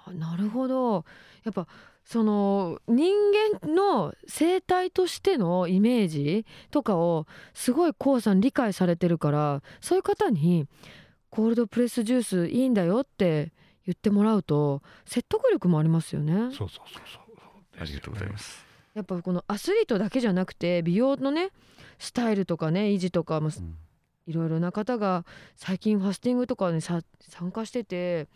[0.05, 1.05] あなるほど。
[1.43, 1.67] やっぱ
[2.03, 3.13] その人
[3.61, 10.67] 間の生態としてのイメージとかをすごいコウさん理解されてるからそういう方に
[11.29, 13.51] コールドプレスジュースいいんだよって
[13.85, 16.33] 言ってもらうと説得力もありますよね。
[16.33, 17.23] そうそうそうそう
[17.79, 18.65] ありがとうございます。
[18.93, 21.51] やっぱこのアスリートだけじゃなくて美容のね
[21.99, 23.75] スタイルとかね維持とかもうん。
[24.25, 25.25] いろいろな方が
[25.55, 28.27] 最近ファスティングとかにさ参加してて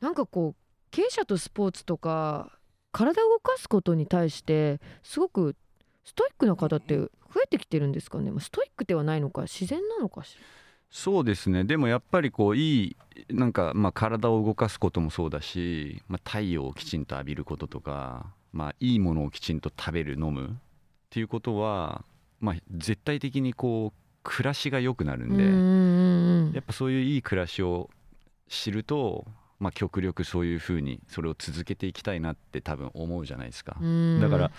[0.00, 2.58] なんかこう経営者とスポーツとか
[2.92, 5.56] 体を動かすことに対してすごく
[6.04, 7.10] ストイックな方って増
[7.44, 10.36] えてきてるんですかね、まあ、ストイックではないのか自然なのかし
[10.90, 11.62] そうですね。
[11.62, 12.96] でもやっぱりこういい
[13.28, 20.50] なんかまあ体を動かすこともそうだし、まあ、太陽をきちんと浴びることとか、まあ、いいものをきちんと食べる飲むっ
[21.10, 22.04] ていうことは、
[22.40, 27.88] まあ、絶対的にこう暮らしが良くなるんで、やっぱそういういい暮らしを
[28.48, 29.26] 知ると、
[29.60, 33.76] まあ、極力そういうふうにそれを続けていきたいなって多分思うじゃないですか。
[33.80, 34.20] うん。
[34.20, 34.50] だから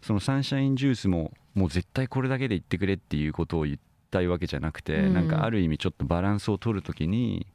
[0.00, 3.78] そのサンシャインジュースももう絶対これだけで言ってくれっていうことを言っ
[4.10, 5.14] たいわけじゃなくて、うん。
[5.14, 7.46] なんかある意味ちょっとバランスを取るときに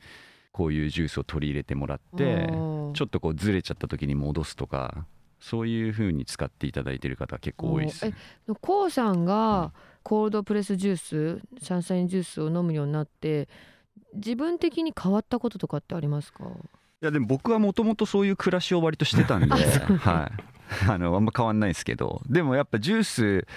[0.52, 5.06] こういうジュースを取り入れてもらってちょっとこうずれちゃった時に戻すとか
[5.40, 8.14] そういうふうに使っていただいてる方結構多いですね。
[8.50, 9.72] えコウさんが
[10.04, 13.48] コールドプレスジュースサンシャインジュースを飲むようになって
[14.16, 16.46] 自分的に変わったこととかってありますか？
[17.02, 23.48] いやでも僕はもともとそういう暮らしを割としてたんで、はい、あのあんま変わんないですけどでもやっぱジュース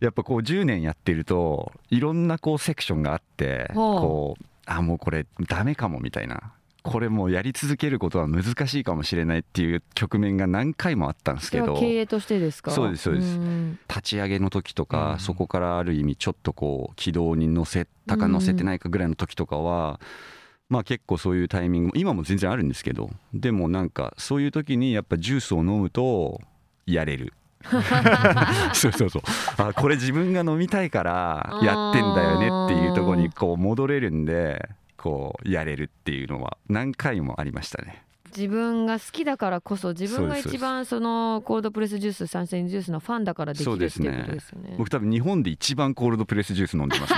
[0.00, 6.54] やっぱこう10年やってるといろんなこうセクションがあってこうあもうこれダメかもみたいな。
[6.82, 12.70] これもうやり続けることは難しいかもしれないっていう局面が何回もあったんですけどは経営としてですか？
[12.70, 13.38] そうですそうです。
[13.38, 13.76] ん。
[13.88, 15.18] 立ち上げの時とか、うん。
[15.18, 18.32] そこからある意味ちょっとこう軌道に乗せたかうん。
[18.32, 19.98] 乗せてないかぐらいの時とかは、
[20.68, 26.40] まあ結構そういうタイミングも今も全然あるんですけどでもなんかそういう時にやっぱジュースを飲むと
[26.86, 27.32] やれる
[28.74, 29.22] そうそうそう
[29.58, 38.02] あこれ自分が飲みたいからやってんだよねっていうところにこう戻れるんでこうやれるっていうのは何回もありましたね。
[38.36, 44.74] 自分が好きだからこそ自分が一番そのコールドプレスジュースサンシャインジュースのファンだからできるっていうことですよね。
[44.76, 47.14] 僕多分日本で一番コールドプレスジュース飲んでます。
[47.14, 47.16] そ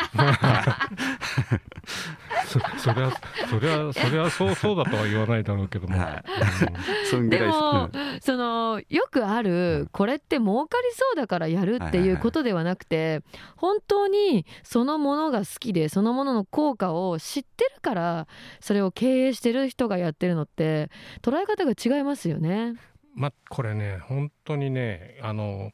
[2.79, 3.13] それは
[3.49, 6.25] それはそれはそうそうだとは言わないだろうけども、はい。
[7.11, 8.21] そんぐでらいもうん。
[8.21, 13.23] そのよくあるこれって儲かりそうだからやるっていうことではなくて
[13.57, 18.27] 本当にそのものが好きでそのものの効果を知ってるから
[18.61, 20.91] それを経営してる人がやってるのって
[21.23, 22.75] 捉え方が違いますよね。
[23.15, 25.73] まあこれね本当にねあの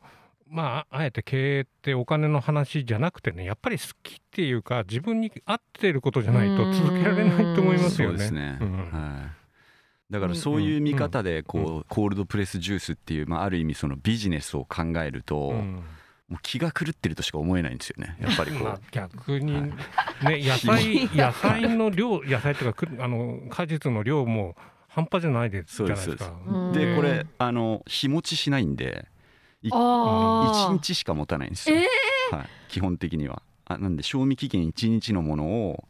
[0.48, 8.18] まああえて経営ってお金の話じゃなくてねやっぱり好きっていうか自分に合っていることじゃないと続けられないと思いますよね。
[8.18, 8.76] そうですね、うん。
[8.90, 15.84] はい、だからそういう見方でこう、コールドプレスジュースっていう、まあ、ある意味そのビジネスを考えると、うん。
[16.28, 18.16] もう気が狂ってるとしか思えないんですよね。
[18.18, 19.72] やっぱりこまあう、逆にね
[20.22, 24.56] 野菜野菜の量野菜とかくあの果実の量も
[24.88, 26.18] 半端じゃないですじゃないです
[26.72, 29.06] でこれあの日持ちしないんで
[29.64, 30.72] 1あー。
[30.72, 31.76] 日しか持たないんですよ、
[32.30, 33.42] はい、基本的には。
[33.66, 35.84] あなんで賞味期限1日のものを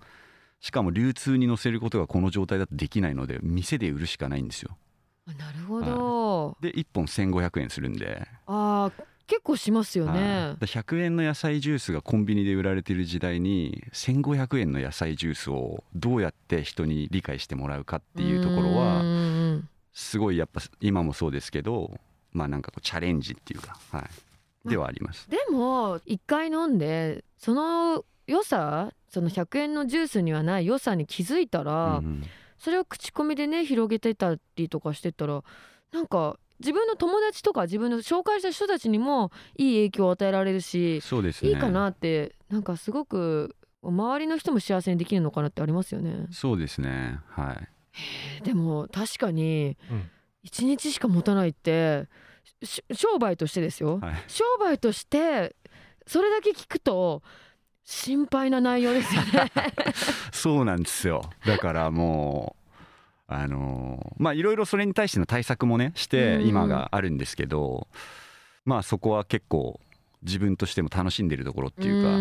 [0.61, 4.77] しかも流通に載せることがこの状態だとできないので店で売るしかないんですよ。
[5.27, 8.27] なるほど、で1本1500円するんで。
[8.47, 10.19] あー結構しますよはい。
[10.21, 10.57] ね。
[10.59, 19.63] だ100円の野菜ジュースがコンビニで売られてる時代に1500円の野菜ジュースをどうやって人に理解してもらうかっていうところうんは
[19.95, 21.99] すごいやっぱ今もそうですけど
[22.35, 24.07] まあなんかこうチャレンジっていうか、は
[24.67, 25.31] い、ではあります。
[25.31, 32.23] でも一回飲んでその良さその100円のジュースにはない良さに気づいたら、うんうん。
[32.59, 35.43] それを口コミでね広げてたりとかしてたら
[35.93, 41.51] なんか自分の友達とか自分の紹介した人たちにもいい影響を与えられるし、そうですね。
[41.51, 46.27] いいかなってなんかすごく周りの人も幸せにできるのかなってありますよね。
[46.31, 47.19] そうですね。
[47.29, 48.45] はい。
[48.45, 50.11] でも確かにうん
[50.45, 52.07] 1日しか持たないって
[52.63, 54.15] し商売としてですよ、はい。
[54.29, 55.55] 商売として
[56.07, 57.23] それだけ聞くと
[57.85, 59.53] 心配な内容ですよね。
[60.33, 61.23] そうなんですよ。
[61.47, 62.65] だからもう
[63.27, 66.47] あのーまあいろいろそれに対しての対策もねしてうん。
[66.47, 67.89] 今があるんですけど、
[68.65, 69.81] まあそこは結構
[70.23, 72.15] 自分としても楽しんでるところっていうか、は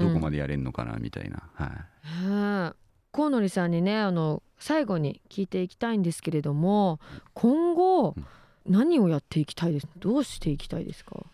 [0.00, 2.83] い、どこまで、でやれんのかなみたいな、はい、
[3.14, 6.98] コウノリさんにねあの最後に聞いていきたいんですけれども
[7.32, 8.26] 今後うん。
[8.66, 9.88] 何をやっていきたいです？
[9.98, 11.26] どうしていきたいですか？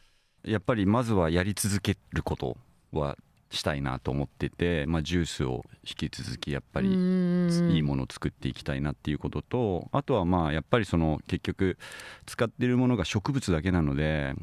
[0.42, 2.56] やっぱりまずはやり続けること
[2.92, 3.16] は
[3.52, 11.78] したいなと思ってて、まあ、ジュースを引き続きやっぱりいいものを作っていきたいなっていうこととあとはまあやっぱりその結局
[12.26, 14.34] 使ってるものが植物だけなので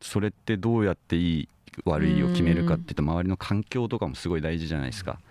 [0.00, 1.48] それってどうやっていい
[1.84, 5.12] 悪いを決めるかっていった周りの環境とかもすごい大事じゃないですか。
[5.12, 5.22] だか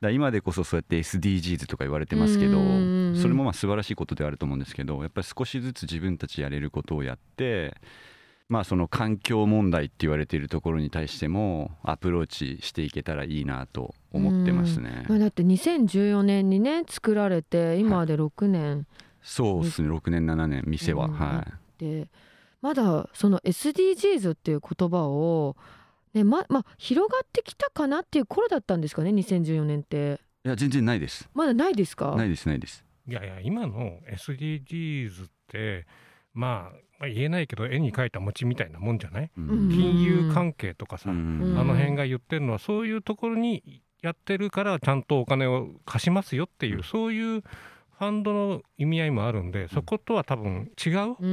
[0.00, 7.74] ら今でこそそうやって SDGs とか言われてますけどうんそれもまあ素晴らしいことではあると思うんですけどやっぱり少しずつ自分たちやれることをやって
[8.48, 15.04] まあその環境問題って言われているところに対してもアプローチしていけたらいいなと思ってますね。
[15.08, 18.86] まあだって2014年にね作られて今で6年
[19.22, 21.12] そうですね6年7年店は、うん。
[21.12, 21.46] は
[21.78, 21.84] い。
[21.84, 22.08] で
[22.62, 25.56] まだその SDGs っていう言葉を、
[26.18, 30.20] ねままあ、広がってきたかなっていう頃だったんですかね2014年って。
[30.44, 31.28] いや全然ないです。
[31.34, 32.14] まだないですか？
[32.16, 32.84] ないですないです。
[33.08, 35.86] いやいや今の SDGs って
[36.34, 39.30] まあまあ言えないけど絵に描いた餅みたいなもんじゃない？
[39.36, 39.68] うん。
[39.70, 41.56] 金融関係とかさ、うん。
[41.58, 46.82] あの辺が言ってるのはそういうところにやってるからちゃんとお金を貸しますよっていう、うん。
[46.84, 50.92] そういうファンドの意味合いもあるんでそことは多分違う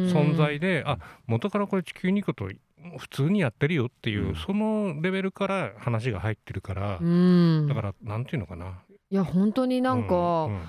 [0.10, 2.50] 存在で、あ元からこれ地球に行くと
[2.98, 4.36] 普通にやってるよっていう、うん。
[4.36, 7.67] そのレベルから話が入ってるから、うん。
[7.67, 8.82] だからなんていうのかな。
[9.10, 10.62] いや本当になんか、ううん。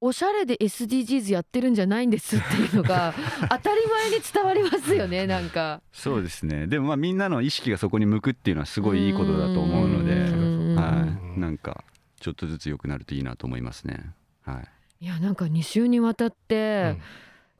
[0.00, 3.14] おしゃれで SDGs やってるんじゃないんですっていうのが
[3.48, 5.80] 当たり前に伝わりますよねなんか。
[5.92, 6.66] そうですね。
[6.66, 10.76] でもまあみんなの意識がそこに向くっていうのはすごいいいことだと思うのでうん。
[10.76, 11.06] は
[11.36, 11.40] い。
[11.40, 11.84] なんか
[12.20, 14.12] ちょっとずつ良くなるといいなと思いますね。
[14.42, 15.04] はい。
[15.04, 16.96] いやなんか2週にわたって、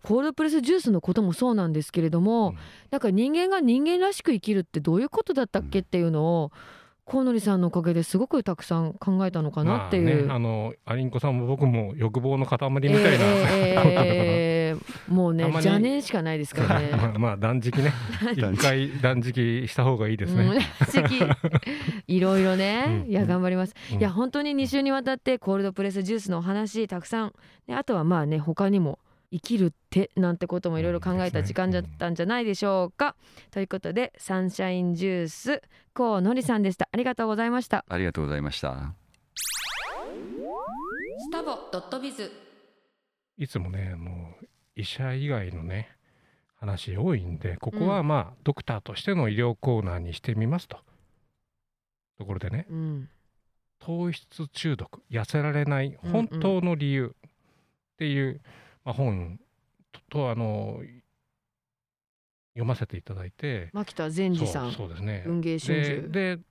[0.05, 2.59] コールドプレスジュースのこともそうなんですけれども、うん。
[2.91, 6.53] なんか人間が人間らしく生きるってどういうことだったっけっていうのを
[7.07, 10.27] コウノリさんのおかげですごくたくさん考えたのかなっていう。
[10.27, 14.77] まあね、あのアリンコさんも僕も欲望の塊みたいな、えーえ
[15.09, 16.91] もうね邪念しかないですからね。
[16.97, 17.93] まあまあ断食ね。
[18.37, 20.45] 一回断食した方がいいですね。
[20.45, 20.59] うん
[22.07, 23.99] いろいろね、うんいや頑張ります、うん。
[23.99, 27.33] いや本当に2週にわたってコールドプレスジュースのお話たくさん。
[27.67, 28.99] であとはまあね他にも
[29.35, 33.17] 生きるってなんてこともいろいろ考えた時間だったんじゃないでしょうか、
[33.51, 35.61] ということでサンシャインジュース
[35.93, 36.89] コウノリさんでした。
[36.93, 37.85] ありがとうございました。
[37.89, 38.95] ありがとうございました。
[41.19, 42.31] スタボドットビズ。
[43.37, 44.35] いつもねあの
[44.77, 45.89] 医者以外のね
[46.55, 50.79] 話多いんでここはまあ、ドクターとしての医療コーナーにしてみますと。
[52.19, 53.09] ところでねうん。
[53.81, 56.13] 糖質中毒痩せられないうんうん。
[56.13, 57.17] 本当の理由
[57.95, 58.41] っていう、
[58.85, 59.39] まあ、本
[59.93, 60.81] ととあの
[62.55, 63.71] 読ませていただいて。
[63.73, 64.73] 牧田善治さん。
[64.73, 65.23] そうそうですね。
[65.27, 66.13] 文芸春秋。
[66.13, 66.43] でで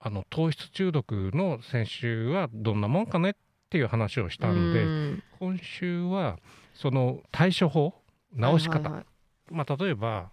[0.00, 3.34] あの糖質中毒の先週はどんなもんかねっ
[3.70, 5.22] ていう話をしたんで、うん。
[5.38, 6.38] 今週は
[6.74, 7.94] その対処法
[8.34, 9.04] 治し方、はいはいはい。
[9.50, 10.30] まあ、例えば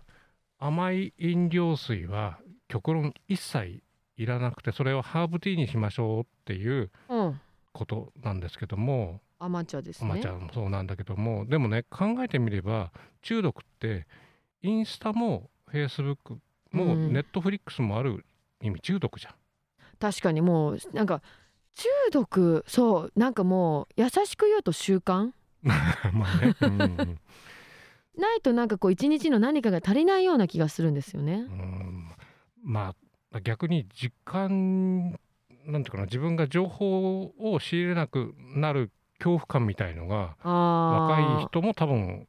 [0.57, 3.81] 甘い飲料水は極論一切
[4.17, 7.41] いらなくてそれをハーブティーにしましょうっていううん。
[7.73, 10.07] ことなんですけども、甘茶ですね。
[10.09, 14.07] まあちゃんもそうなんだけどもでもね考えてみれば中毒って
[14.61, 16.39] インスタもフェイスブック
[16.71, 17.13] もうん。
[17.13, 18.25] ネットフリックスもある
[18.61, 19.33] 意味中毒じゃん。
[19.99, 21.21] 確かにもうなんか
[21.75, 25.31] 中毒そうなんかもう優しく言うと習慣？
[25.63, 27.19] まあね、うんうん。
[28.17, 31.45] ないとなんかこう一日の何かが足りないような気がするんですよね。
[31.47, 31.53] う。
[31.53, 32.07] ん。
[32.63, 32.95] ま
[33.33, 35.11] あ逆に実感
[35.65, 42.27] なんていうかな自分が情報を仕入れなくなる恐怖感みたいのがあ若い人も多分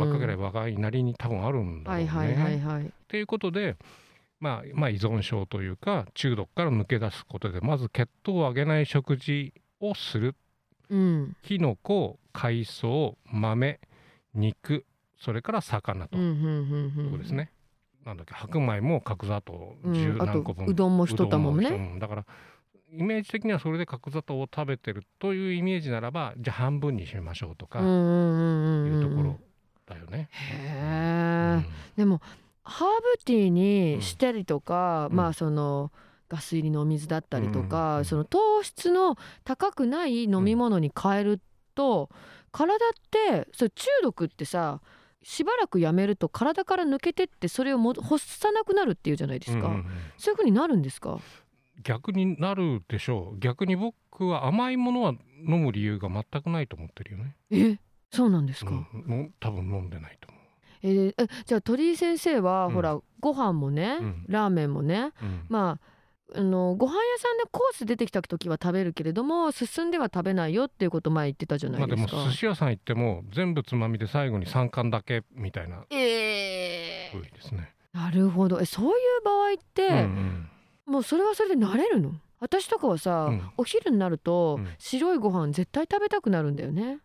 [0.00, 2.06] 若ければ若いなりに多分あるんだろうね。
[2.08, 2.92] はいはいはいはい。
[3.08, 3.76] ということで、
[4.40, 10.34] まあ、まあ依存症というか中毒から抜け出すことでまず血糖を上げない食事をする。
[10.88, 11.36] うん。
[11.42, 13.78] きのこ海藻豆
[14.34, 14.84] 肉
[15.20, 16.18] それから魚と。
[16.18, 17.10] うんうんいううんうん。
[17.12, 17.52] ことですね。
[18.04, 19.94] なんだっけ白米も角砂糖うん。
[19.94, 21.68] 十何個分、うどんも一玉ね。
[21.68, 22.26] うんだから
[22.92, 29.38] イメージ的にはそれで角砂糖を食べてるというイメージならばじゃあ半分にしましょうとかいうところ
[29.86, 30.28] だよね。
[30.32, 31.64] へえ。
[31.96, 32.20] でも
[32.62, 32.88] ハー
[33.18, 35.16] ブティーにしたりとか、うん。
[35.16, 35.90] まあその
[36.28, 41.40] ガス入りのお水だったりとか、うんうんその糖質の高くない飲み物に変える
[41.74, 42.08] と、
[42.52, 42.78] 体っ
[43.10, 44.80] てそれ中毒ってさ
[45.22, 49.84] しばらくやめると体から抜けてってそれをも欲さなくなるっていうじゃないですか、うんうんうん。
[50.18, 51.18] そういう風になるんですか？
[51.82, 55.12] 逆になるでしょう逆に僕は甘いものは
[55.46, 57.36] 飲む理由が全くないと思ってるよね。
[57.50, 57.78] え
[58.12, 60.40] そうなんですか、うんの多分飲んでないと思
[60.82, 65.24] えーえじゃあ鳥居先生は、うんほらご飯もね、うんラーメンもねう。
[65.24, 65.90] うんまあ
[66.32, 72.30] あのご飯屋さんでコース出てきた時は食べるけれども進んでは食べないよっていうこと前言ってたじゃなまあでもいですか。
[72.30, 77.74] 寿司屋さん行っても全部つまみで最後に3貫だけみたいなえ部位ですね。
[77.92, 80.48] なるほどえそういう場合って、うんうん
[80.90, 82.12] もうそれはそれで慣れるの？
[82.40, 83.50] 私とかはさ、うん。
[83.56, 84.68] お昼になると、うん。
[84.78, 86.98] 白いご飯絶対食べたくなるんだよね。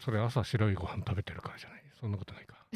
[0.00, 1.82] それ朝白いご飯食べてるからじゃない？
[1.98, 2.56] そんなことないか。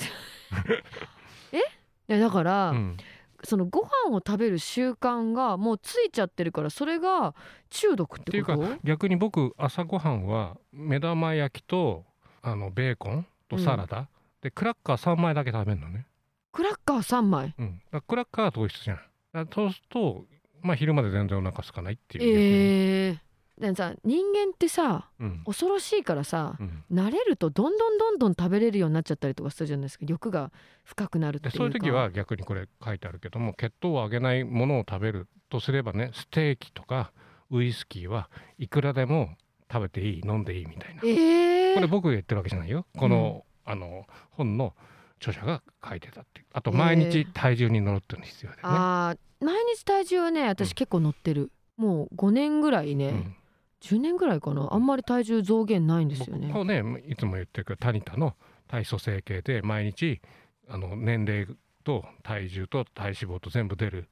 [2.11, 2.97] いやだから、うん。
[3.45, 7.37] そのご飯を食べる習慣がもうついちゃってるからそれが
[7.71, 12.05] 中毒っっていうか逆に僕朝ごはんは目玉焼きと
[12.43, 14.09] あのベーコンとサラダ、
[14.43, 16.09] でクラッカー3枚だけ食べるのね。
[16.51, 17.55] クラッカー3枚？
[17.59, 18.97] うん、だからクラッカーは糖質じゃん。
[18.97, 20.25] だからそうすると、
[20.63, 22.25] まあ、昼まで全然お腹空かないっていう。
[22.25, 23.29] ええ
[23.61, 25.43] でもさ人間ってさうん。
[25.45, 26.85] 恐ろしいからさうん。
[26.93, 30.05] 慣れるとどんどんどんどん食べれるようになっちゃったりとかするじゃないですか。
[30.09, 30.53] 欲が
[30.85, 31.53] 深くなるっていうか。
[31.53, 37.13] でそういう時は逆にこれ書いてあるけども血糖を上げないものを食べるとすればねステーキとか
[37.51, 38.29] ウイスキーは
[38.59, 39.31] いくらでも
[39.73, 41.03] 食べていい飲んでいいみたいな。
[41.05, 42.87] ええこれ僕が言ってるわけじゃないよ。
[42.97, 44.75] この,、あの本の
[45.21, 46.47] 著者が書いてたっていう。
[46.53, 48.69] あと毎日体重に乗るっていうのが必要だよね。
[48.75, 50.75] あー毎日体重はね私うん。
[50.75, 53.37] 結構乗ってる、もう5年ぐらいね、うん。
[53.81, 54.69] 10年ぐらいかな。
[54.73, 56.49] あんまり体重増減ないんですよね。
[56.49, 58.35] 僕もねいつも言ってるけどタニタの
[58.67, 60.21] 体組成計で毎日
[60.69, 61.47] あの年齢
[61.85, 64.09] と体重と体脂肪と全部出る。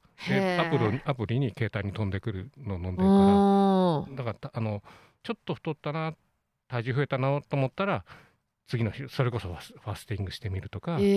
[0.59, 4.15] アプリアプリに携帯に飛んでくるのを飲んでるから。
[4.15, 4.81] だからたあの
[5.21, 6.13] ちょっと太ったな
[6.67, 8.03] 体重増えたなと思ったら
[8.67, 11.13] 次の日それこそファスティングしてみるとか、必要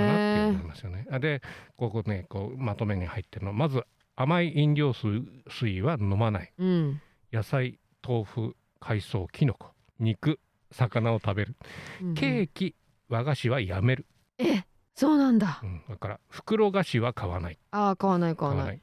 [0.00, 1.06] かなってえ思いますよね。
[1.10, 1.40] あで
[1.76, 3.84] ここねこうまとめに入ってるのまず
[4.16, 6.52] 甘い飲料水水は飲まない。
[6.58, 7.00] ーうん。
[7.32, 9.68] 野菜豆腐海藻きのこ
[10.00, 10.40] 肉
[10.72, 11.56] 魚を食べる。
[12.02, 12.74] うんケーキ
[13.08, 14.06] 和菓子はやめる、
[14.38, 14.64] え
[14.94, 15.60] そうなんだ。
[15.62, 17.58] うん、だから袋菓子は買わない。
[17.70, 18.76] あー買わない買わない。
[18.76, 18.80] い。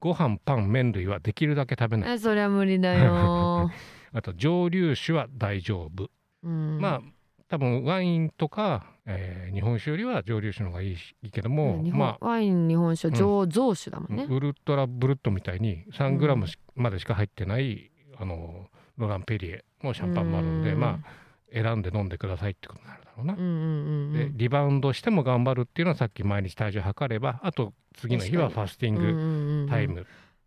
[0.00, 2.12] ご飯パン麺類はできるだけ食べない。
[2.12, 3.70] えそりゃ無理だよ
[4.14, 6.04] あと蒸留酒は大丈夫。
[6.04, 6.10] うん
[6.48, 7.02] まあ
[7.48, 20.80] 多分ワインとか、えー日本酒よりは蒸留酒の方がいいしいいけども、まワイン日本酒は醸造酒だもあ、んね、ウルトラブルットみたいに3グラムしまでしか入ってない、あのロランペリエのシャンパンもあるんで、うん。
[20.80, 21.22] まあ
[21.52, 23.34] 選んで飲んでくださいってことになるだろうな。
[23.34, 23.60] うんうんうんう
[24.08, 24.12] ん。
[24.14, 29.68] でリバウンドしても頑張るっていうのはさっき毎日体重測ればあと次の日はファスティングうんうんうんうん。
[29.68, 30.06] タイム、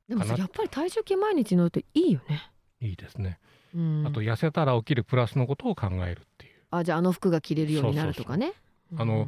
[0.10, 2.42] でもやっぱり体重計毎日乗るといいよね、
[2.82, 3.40] いいですね、
[3.76, 6.54] うん、あと痩せたら起きるプラスのことを考えるっていう。
[6.72, 8.54] あじゃああの服が着れるようになるとかね。
[8.98, 9.28] あの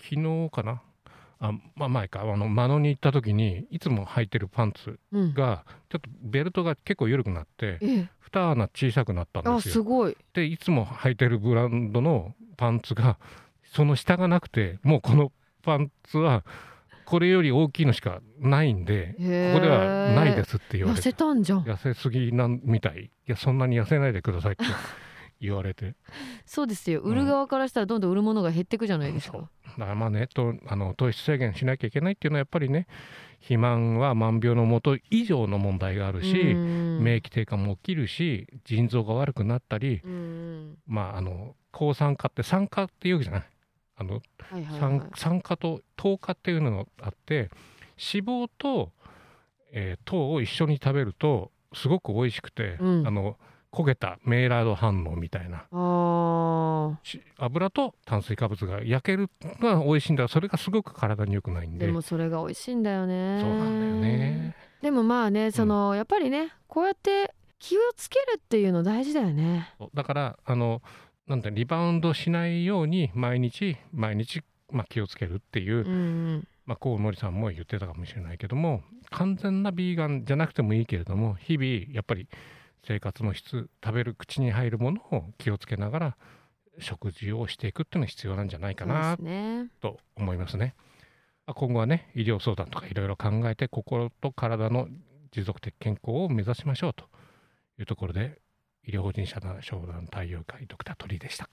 [0.00, 0.82] 昨日かな？
[1.40, 2.20] あまあ前か。
[2.22, 5.34] あの間野に行った時にいつも履いてるパンツうん。
[5.34, 8.08] がちょっとベルトが結構緩くなってええ。
[8.20, 9.74] 二穴小さくなったんあですよ。
[9.74, 10.16] すごい。
[10.34, 13.18] でいつも履いてるブランドのパンツが
[13.72, 15.32] その下がなくてもうこの
[15.62, 16.44] パンツは
[17.08, 21.60] これより大きいのしかないんでへここではないですすって言わ痩れてせたんじゃん。
[21.62, 23.04] 痩せすぎなんみたい。
[23.04, 24.64] いやそんなに痩せないでくださいって
[25.40, 25.94] 言われて。
[26.44, 27.00] そうですよ。
[27.00, 32.86] うん売る側からしたらどんどん売るものが減っていくじゃないですか、だからまあねとあの糖質制限しなきゃいけないっていうのはやっぱりね
[33.40, 37.02] 肥満は万病のもと以上の問題があるし、うん。
[37.02, 40.76] 免疫低下も起きるし腎臓が悪くなったり、うん。
[40.86, 43.42] まああの抗酸化って酸化っていうじゃない
[43.98, 44.20] あのは
[44.52, 44.80] いはいはい。
[44.80, 47.50] 酸酸化と糖化っていうのがあって
[48.12, 48.92] 脂肪と、
[49.72, 53.06] えー糖を一緒に食べるとすごく美味しくて、うん。
[53.06, 53.36] あの
[53.70, 55.66] 焦げたメイラード反応みたいな。
[57.36, 59.28] 油と炭水化物が焼ける
[59.60, 60.26] のが美味しいんだ。
[60.26, 61.86] それがすごく体に良くないんで。
[61.86, 63.40] でもそれが美味しいんだよね。
[63.42, 64.56] そうなんだよね。
[64.80, 69.74] でもまあねその、やっぱりねこうやって気をつけるっていうの大事だよね。
[69.92, 70.80] だからあの
[71.28, 75.90] なんてリバウンドしないように毎日毎日、まあ、気をつけるっていう、うんう
[76.38, 82.28] んまあ、コウノリさんも言ってたかもしれないけども完全なビーガンじゃなくてもいいけれども日々やっぱり
[82.86, 86.16] 生活の質食べる口に入るものを気をつけながら
[86.78, 90.74] 食事をしていくっていうのが必要なんじゃないかなすねと思いますね。
[91.46, 94.88] まあ今後はね医療相談とかいろいろ考えて心と体の
[95.32, 97.06] 持続的健康を目指しましょうと
[97.78, 98.40] いうところで
[98.88, 101.50] 医療法人社団相談対応会ドクタートリーでした。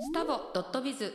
[0.00, 1.14] スタボドットビズ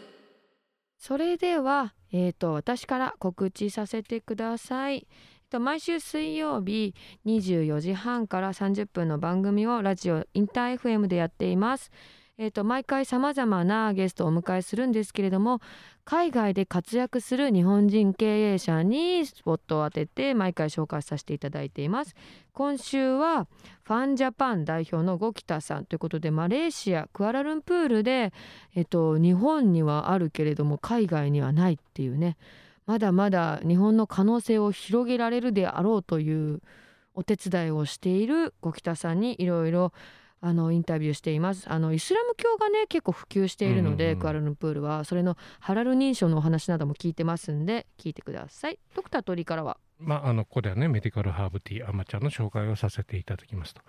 [0.98, 4.96] それでは、えー、と私から告知させてください。
[4.96, 5.04] えっ
[5.52, 6.96] と毎週水曜日
[7.28, 11.92] 24時半から30分の番組をラジオインター FM でやっています。
[12.40, 15.62] えー、と毎回さまざまなゲストをお迎えするんですけれども
[16.06, 22.14] 海外で活躍する日本人経営者にスポットを当てて毎回紹介させていただいています。
[22.52, 23.48] 今週は
[23.84, 28.34] ファンジャパン代表の五北さんということでマレーシアクアラルンプールで
[28.76, 32.38] えっと、日本にはあるけれども海外にはないっていうね
[32.86, 36.62] まだまだ日本の可能性を広げられるであろうという
[37.16, 39.94] お手伝いをしている五北さんにいろいろ
[40.46, 41.72] あのインタビューしています。
[41.72, 44.20] あのイスラム教がね結構普及しているので、うんうんうん。
[44.20, 48.78] クアラルンプールはそれのハラル認証のお話なども聞いてますんで聞いてください。
[48.94, 49.78] ドクター鳥からは？
[50.00, 53.82] まあ、あのここではねメディカルハーブティーアマちゃんの紹介をさせていただきますと。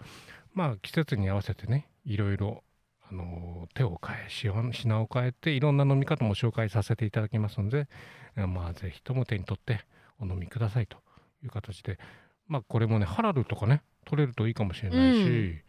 [0.53, 2.63] まあ季節に合わせてねいろいろ
[3.11, 7.89] あの手を変え品品を変えていろんな飲み方も紹介させていただきますので
[8.37, 9.81] まあぜひとも手に取って
[10.21, 10.99] お飲みくださいと
[11.43, 11.99] いう形で。
[12.47, 15.25] まあこれもねハラルとかね取れるといいかもしれないし、うん。
[15.25, 15.65] 越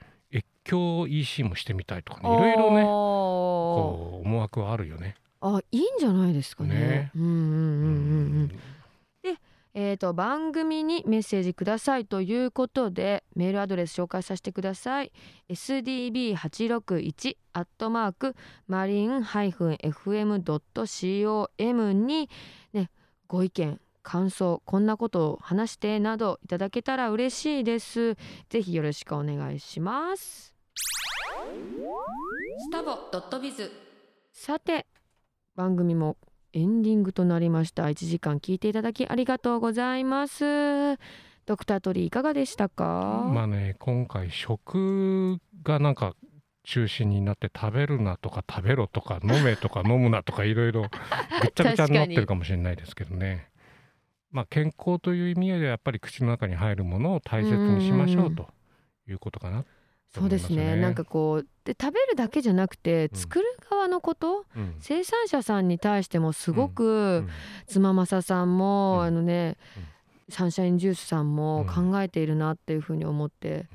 [0.66, 5.16] 境 EC もしてみたいとかねいろいろねおこう思惑はあるよね。
[5.42, 6.70] ーあいいんじゃないですかね。
[6.76, 7.12] ね。
[7.16, 7.52] うんうんうんうん
[8.42, 8.52] うん。
[9.78, 15.12] えー、と番組にメッセージくださいということでメールアドレス紹介させてください。
[15.50, 18.38] sdb861 アットマーク
[18.68, 19.92] マリン -fm.com
[21.92, 22.30] に
[22.72, 22.90] ね
[23.28, 28.16] ご意見感想こんなことを話してなどいただけたら嬉しいです。
[28.48, 30.55] ぜひよろしくお願いします
[32.58, 33.72] スタボドットビズ。
[34.32, 34.86] さて
[35.56, 36.18] 番組も
[36.54, 37.86] エンディングとなりました。
[37.86, 40.98] 1時間聞いていただきありがとうございます。
[41.46, 46.16] ドクタートリーいかがでしたか、まあね今回食がなんか
[46.64, 50.90] 中心になって食べるなとか食べろとか飲めとか飲むなとかいろいろぐっ
[51.54, 53.50] ちゃぐちゃになってるかもしれないですけどね。
[54.32, 58.48] まあ健康という意味合いではやっぱり口の中に入るものを大切にしましょうと
[59.08, 59.64] いうことかな。
[59.64, 59.70] と
[60.20, 60.82] そうです思いますね。
[60.82, 63.18] なんかこうで食べるだけじゃなくてうん。
[63.18, 64.76] 作る側のこと、うん。
[64.80, 67.30] 生産者さんに対してもすごうくん。
[67.68, 69.06] 妻正さんも、うん。
[69.06, 70.34] あのね、うん。
[70.34, 71.92] サンシャインジュースさんもうん。
[71.92, 73.68] 考えているなっていうふうに思って、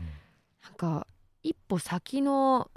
[0.62, 1.06] なんか
[1.42, 2.70] 一歩先の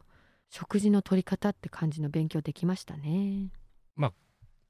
[0.49, 3.49] 食事の取り方って感じの勉強できましたね。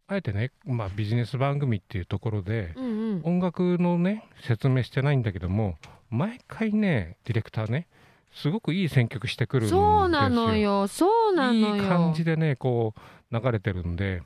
[0.07, 5.77] あえてね、まあ、ビジネス番組っていうところでうんうん、音楽のね説明してないんだけども
[6.09, 7.87] 毎回ねディレクターね
[8.33, 9.79] すごくいい選曲してくるんですよ。
[9.79, 10.87] そうなのよ。
[10.87, 11.75] そうなのよ。
[11.75, 12.93] いい感じでねこ
[13.31, 14.21] う流れてるんで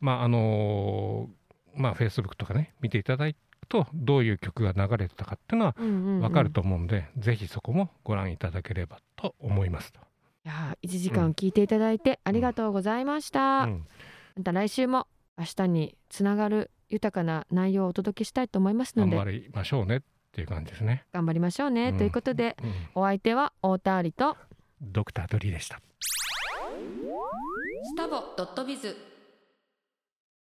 [0.00, 3.36] まああのーまあフェイスブックとかね見ていただく
[3.68, 6.20] とどういう曲が流れてたかっていうのはうんうんうん。
[6.20, 10.00] 分かると思うんで、ぜひそこもご覧いただければと思いますと。
[10.44, 13.86] いや1時間聞いていただいてありがとうございました、うん。
[14.36, 15.06] また来週も
[15.38, 19.16] 明日につながる豊かな内容をお届けしたいと思いますので。
[19.16, 21.04] 頑張りましょうねっていう感じですね。
[21.12, 24.36] 頑張りましょうね、うんということでうんお相手は太田ありと
[24.80, 25.78] ドクタードリーでした。
[27.84, 29.11] スタボドットビズ